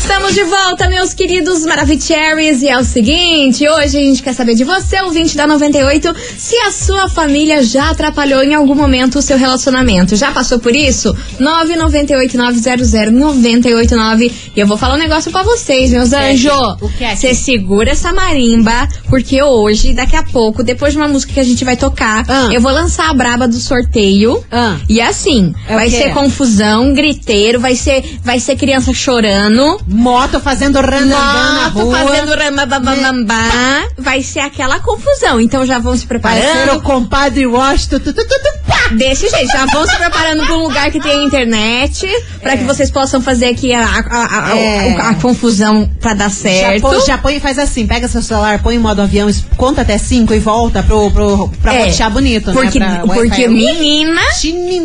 Estamos 0.01 0.33
de 0.33 0.43
volta, 0.43 0.89
meus 0.89 1.13
queridos 1.13 1.63
Maravicheries. 1.65 2.61
E 2.63 2.67
é 2.67 2.77
o 2.77 2.83
seguinte, 2.83 3.67
hoje 3.69 3.97
a 3.97 4.01
gente 4.01 4.21
quer 4.23 4.33
saber 4.33 4.55
de 4.55 4.63
você, 4.63 4.99
ouvinte 5.01 5.37
da 5.37 5.45
98, 5.47 6.13
se 6.37 6.55
a 6.57 6.71
sua 6.71 7.07
família 7.07 7.61
já 7.63 7.91
atrapalhou 7.91 8.41
em 8.43 8.53
algum 8.55 8.73
momento 8.75 9.19
o 9.19 9.21
seu 9.21 9.37
relacionamento. 9.37 10.15
Já 10.15 10.31
passou 10.31 10.57
por 10.59 10.75
isso? 10.75 11.15
998900989. 11.39 14.31
E 14.55 14.59
eu 14.59 14.65
vou 14.67 14.75
falar 14.75 14.95
um 14.95 14.99
negócio 14.99 15.31
pra 15.31 15.43
vocês, 15.43 15.91
meus 15.91 16.11
anjos. 16.13 16.51
O 16.81 16.89
que 16.89 17.03
é? 17.03 17.15
Você 17.15 17.33
segura 17.35 17.91
essa 17.91 18.11
marimba, 18.11 18.87
porque 19.07 19.41
hoje, 19.41 19.93
daqui 19.93 20.15
a 20.15 20.23
pouco, 20.23 20.63
depois 20.63 20.93
de 20.93 20.99
uma 20.99 21.07
música 21.07 21.31
que 21.33 21.39
a 21.39 21.43
gente 21.43 21.63
vai 21.63 21.77
tocar, 21.77 22.25
Ah. 22.27 22.49
eu 22.51 22.59
vou 22.59 22.71
lançar 22.71 23.07
a 23.09 23.13
braba 23.13 23.47
do 23.47 23.55
sorteio. 23.59 24.43
Ah. 24.51 24.77
E 24.89 24.99
assim, 24.99 25.53
É 25.67 25.75
vai 25.75 25.89
ser 25.89 26.11
confusão, 26.13 26.91
griteiro, 26.93 27.59
vai 27.59 27.75
ser, 27.75 28.03
vai 28.23 28.39
ser 28.39 28.55
criança 28.55 28.91
chorando. 28.93 29.79
Moto 29.91 30.39
fazendo 30.39 30.75
Moto 30.81 31.79
rua. 31.79 31.97
fazendo 31.97 32.33
ramababambá. 32.35 33.83
Vai 33.97 34.21
ser 34.23 34.39
aquela 34.39 34.79
confusão. 34.79 35.39
Então 35.39 35.65
já 35.65 35.79
vão 35.79 35.95
se 35.97 36.05
Vai 36.07 36.17
ser 36.39 36.41
preparando. 36.47 36.77
o 36.77 36.81
compadre 36.81 37.45
Washington. 37.45 37.99
tu, 37.99 38.13
tu, 38.13 38.25
tu, 38.25 38.27
tu, 38.39 38.59
pá. 38.67 38.81
Desse 38.91 39.29
jeito, 39.29 39.51
já 39.51 39.65
vão 39.67 39.85
se 39.87 39.95
preparando 39.95 40.45
para 40.45 40.55
um 40.55 40.63
lugar 40.63 40.91
que 40.91 40.99
tem 40.99 41.25
internet, 41.25 42.07
pra 42.41 42.57
que 42.57 42.63
vocês 42.63 42.89
possam 42.91 43.21
fazer 43.21 43.47
aqui 43.47 43.73
a, 43.73 43.83
a, 43.85 44.49
a- 44.51 44.57
É. 44.57 44.95
a 44.99 45.13
confusão 45.15 45.89
pra 45.99 46.13
dar 46.13 46.29
Já 46.29 46.35
certo. 46.35 46.81
põe, 46.81 47.05
já 47.05 47.17
põe 47.17 47.35
e 47.37 47.39
faz 47.39 47.57
assim, 47.59 47.87
pega 47.87 48.07
seu 48.07 48.21
celular, 48.21 48.61
põe 48.61 48.75
em 48.75 48.79
modo 48.79 49.01
avião, 49.01 49.29
conta 49.55 49.81
até 49.81 49.97
cinco 49.97 50.33
e 50.33 50.39
volta 50.39 50.83
pro, 50.83 51.09
pro, 51.11 51.49
pra 51.61 51.73
É, 51.73 51.85
rotear 51.85 52.11
bonito, 52.11 52.51
porque, 52.51 52.79
né? 52.79 53.01
Pra 53.05 53.13
porque 53.13 53.29
Wi-Fi. 53.47 53.47
menina, 53.47 54.21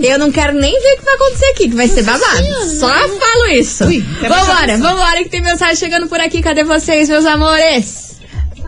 eu 0.02 0.18
não 0.18 0.30
quero 0.30 0.52
nem 0.52 0.72
ver 0.80 0.94
o 0.94 0.98
que 0.98 1.04
vai 1.04 1.14
acontecer 1.14 1.46
aqui, 1.46 1.68
que 1.68 1.76
vai 1.76 1.88
ser 1.88 2.02
babado. 2.02 2.44
Só 2.78 2.88
falo 2.88 3.46
isso. 3.52 3.84
Ui, 3.86 4.00
vambora. 4.20 4.78
Vambora 4.96 5.22
que 5.22 5.28
tem 5.28 5.42
mensagem 5.42 5.76
chegando 5.76 6.08
por 6.08 6.18
aqui. 6.18 6.40
Cadê 6.40 6.64
vocês, 6.64 7.08
meus 7.08 7.26
amores? 7.26 8.20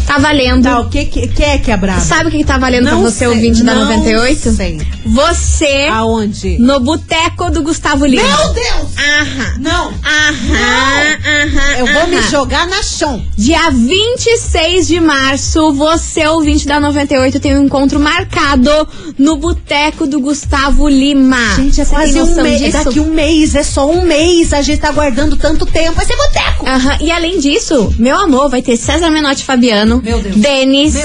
Tá 0.05 0.17
valendo. 0.17 0.63
Tá, 0.63 0.79
o 0.79 0.89
que, 0.89 1.05
que, 1.05 1.27
que 1.27 1.43
é 1.43 1.57
que 1.57 1.71
é 1.71 1.77
brabo? 1.77 2.01
Sabe 2.01 2.27
o 2.27 2.31
que 2.31 2.39
que 2.39 2.43
tá 2.43 2.57
valendo 2.57 2.85
Não 2.85 3.01
pra 3.01 3.09
você, 3.09 3.19
sei, 3.19 3.27
ouvinte 3.29 3.63
da 3.63 3.73
não 3.73 3.85
98? 3.85 4.51
sei. 4.51 4.77
Você 5.05 5.87
Aonde? 5.91 6.57
no 6.59 6.79
boteco 6.79 7.49
do 7.49 7.63
Gustavo 7.63 8.05
Lima. 8.05 8.21
Meu 8.23 8.53
Deus! 8.53 8.87
Aham. 8.97 9.55
Não! 9.59 9.87
Aham, 9.87 11.17
aham. 11.25 11.77
Eu 11.79 11.85
vou 11.87 12.07
me 12.07 12.17
aham. 12.17 12.29
jogar 12.29 12.67
na 12.67 12.83
chão. 12.83 13.23
Dia 13.37 13.69
26 13.71 14.87
de 14.87 14.99
março, 14.99 15.73
você, 15.73 16.27
ouvinte 16.27 16.67
da 16.67 16.79
98, 16.79 17.39
tem 17.39 17.55
um 17.57 17.63
encontro 17.65 17.99
marcado 17.99 18.87
no 19.17 19.37
Boteco 19.37 20.05
do 20.07 20.19
Gustavo 20.19 20.87
Lima. 20.89 21.37
Gente, 21.55 21.81
é 21.81 21.85
quase 21.85 22.21
um 22.21 22.35
mês. 22.43 22.59
disso? 22.59 22.83
Daqui 22.83 22.99
um 22.99 23.13
mês, 23.13 23.55
é 23.55 23.63
só 23.63 23.89
um 23.89 24.03
mês. 24.03 24.53
A 24.53 24.61
gente 24.61 24.79
tá 24.79 24.89
aguardando 24.89 25.35
tanto 25.37 25.65
tempo. 25.65 25.93
Vai 25.95 26.05
ser 26.05 26.15
boteco. 26.17 26.65
Aham, 26.67 26.97
E 27.01 27.11
além 27.11 27.39
disso, 27.39 27.93
meu 27.97 28.17
amor, 28.19 28.49
vai 28.49 28.61
ter 28.61 28.75
César 28.77 29.09
Menotti 29.09 29.43
Fabiano, 29.43 29.90
Deus. 29.99 30.23
Denis. 30.23 30.95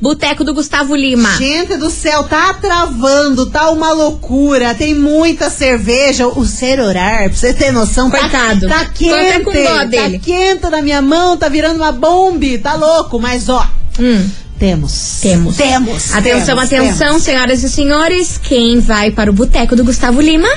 Boteco 0.00 0.42
do 0.44 0.54
Gustavo 0.54 0.94
Lima. 0.96 1.30
Gente 1.36 1.76
do 1.76 1.90
céu, 1.90 2.24
tá 2.24 2.54
travando, 2.54 3.46
tá 3.46 3.70
uma 3.70 3.92
loucura. 3.92 4.74
Tem 4.74 4.94
muita 4.94 5.50
cerveja. 5.50 6.26
O 6.26 6.44
celular, 6.46 7.24
pra 7.28 7.32
você 7.32 7.52
ter 7.52 7.70
noção, 7.72 8.10
tá- 8.10 8.18
Coitado. 8.20 8.66
Tá, 8.68 8.84
Tô 8.86 8.90
quente. 8.94 9.12
até 9.12 9.40
com 9.40 9.52
dó 9.52 9.84
dele. 9.84 10.18
Tá 10.18 10.24
quente 10.24 10.68
na 10.70 10.80
minha 10.82 11.02
mão, 11.02 11.36
tá 11.36 11.48
virando 11.48 11.76
uma 11.76 11.92
bomba. 11.92 12.30
Tá 12.62 12.74
louco, 12.74 13.18
mas 13.20 13.48
ó, 13.50 13.66
Hum, 13.98 14.28
temos. 14.58 15.18
temos. 15.20 15.56
Temos. 15.56 16.14
Atenção, 16.14 16.56
temos, 16.56 16.64
atenção, 16.64 17.08
temos. 17.08 17.22
senhoras 17.22 17.62
e 17.62 17.68
senhores. 17.68 18.38
Quem 18.42 18.80
vai 18.80 19.10
para 19.10 19.30
o 19.30 19.34
Boteco 19.34 19.76
do 19.76 19.84
Gustavo 19.84 20.20
Lima? 20.20 20.48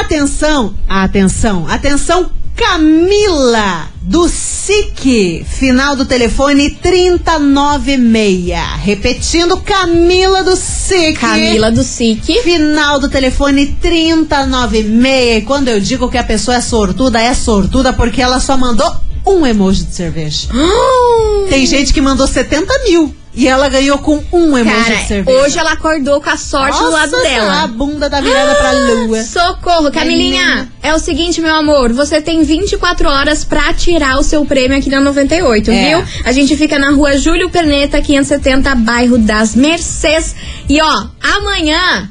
Atenção, 0.00 0.74
atenção, 0.88 1.66
atenção, 1.68 2.30
Camila 2.60 3.88
do 4.02 4.28
SIC, 4.28 5.46
final 5.48 5.96
do 5.96 6.04
telefone 6.04 6.68
396. 6.68 8.54
Repetindo, 8.82 9.56
Camila 9.62 10.44
do 10.44 10.54
SIC. 10.54 11.18
Camila 11.18 11.72
do 11.72 11.82
SIC. 11.82 12.42
Final 12.42 13.00
do 13.00 13.08
telefone 13.08 13.66
396. 13.80 15.38
E 15.38 15.40
quando 15.40 15.68
eu 15.68 15.80
digo 15.80 16.10
que 16.10 16.18
a 16.18 16.22
pessoa 16.22 16.58
é 16.58 16.60
sortuda, 16.60 17.18
é 17.18 17.32
sortuda 17.32 17.94
porque 17.94 18.20
ela 18.20 18.38
só 18.38 18.58
mandou 18.58 18.94
um 19.26 19.46
emoji 19.46 19.84
de 19.84 19.94
cerveja. 19.94 20.48
Tem 21.48 21.64
gente 21.64 21.94
que 21.94 22.02
mandou 22.02 22.26
70 22.26 22.84
mil 22.84 23.14
e 23.32 23.46
ela 23.46 23.68
ganhou 23.68 23.98
com 23.98 24.22
um 24.32 24.58
emoji 24.58 24.84
Cara, 24.84 24.96
de 24.96 25.06
cerveja. 25.08 25.38
hoje 25.38 25.58
ela 25.58 25.72
acordou 25.72 26.20
com 26.20 26.30
a 26.30 26.36
sorte 26.36 26.76
do 26.78 26.84
Nossa, 26.84 26.96
lado 26.96 27.16
A 27.16 27.20
dela. 27.22 27.66
bunda 27.68 28.10
da 28.10 28.20
virada 28.20 28.54
pra 28.56 28.72
lua. 28.72 29.22
Socorro, 29.22 29.90
Camilinha. 29.92 30.68
É 30.82 30.92
o 30.94 30.98
seguinte, 30.98 31.40
meu 31.40 31.54
amor, 31.54 31.92
você 31.92 32.20
tem 32.20 32.42
24 32.42 33.08
horas 33.08 33.44
pra 33.44 33.72
tirar 33.72 34.18
o 34.18 34.22
seu 34.22 34.44
prêmio 34.44 34.76
aqui 34.76 34.90
na 34.90 35.00
98, 35.00 35.70
É. 35.70 35.88
viu? 35.96 36.04
A 36.24 36.32
gente 36.32 36.56
fica 36.56 36.78
na 36.78 36.90
rua 36.90 37.16
Júlio 37.18 37.48
Perneta, 37.50 38.00
570, 38.02 38.74
bairro 38.74 39.16
das 39.18 39.54
Mercês. 39.54 40.34
E 40.68 40.80
ó, 40.80 41.06
amanhã, 41.22 42.10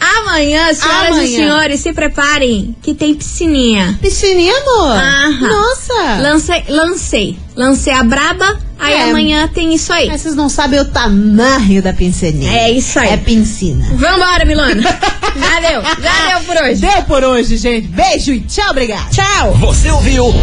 amanhã, 0.00 0.72
senhoras 0.74 1.10
Amanhã. 1.10 1.24
e 1.24 1.36
senhores, 1.36 1.80
se 1.80 1.92
preparem 1.92 2.74
que 2.82 2.92
tem 2.94 3.14
piscininha. 3.14 3.98
Piscininha, 4.00 4.52
amor? 4.62 4.96
Aham. 4.96 5.48
Nossa! 5.48 6.18
Lancei, 6.22 6.64
lancei. 6.68 7.38
Lancei 7.56 7.92
a 7.92 8.02
braba, 8.04 8.58
aí 8.78 8.92
É. 8.94 9.02
amanhã 9.04 9.48
tem 9.48 9.72
isso 9.72 9.90
aí. 9.92 10.06
Mas 10.08 10.20
vocês 10.20 10.34
não 10.36 10.48
sabem 10.48 10.78
o 10.78 10.84
tamanho 10.84 11.82
da 11.82 11.92
piscininha. 11.92 12.52
É 12.52 12.70
isso 12.70 12.98
aí. 12.98 13.08
É 13.08 13.16
piscina. 13.16 13.86
Vambora, 13.94 14.44
Milana. 14.44 14.82
já 14.82 15.60
deu, 15.60 15.82
já 15.82 16.28
deu 16.28 16.40
por 16.46 16.56
hoje. 16.62 16.80
Deu 16.82 17.02
por 17.04 17.24
hoje, 17.24 17.56
gente. 17.56 17.88
Beijo 17.88 18.32
e 18.32 18.40
tchau, 18.40 18.70
obrigado. 18.70 19.08
Tchau. 19.10 19.52
Você 19.54 19.90
ouviu? 19.90 20.34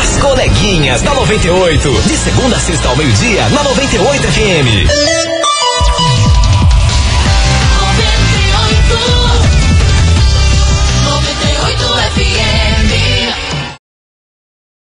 As 0.00 0.20
coleguinhas 0.20 1.02
da 1.02 1.14
98. 1.14 2.02
De 2.02 2.16
segunda 2.16 2.56
a 2.56 2.60
sexta 2.60 2.88
ao 2.88 2.96
meio-dia, 2.96 3.48
na 3.50 3.62
98 3.62 4.22
FM. 4.24 5.37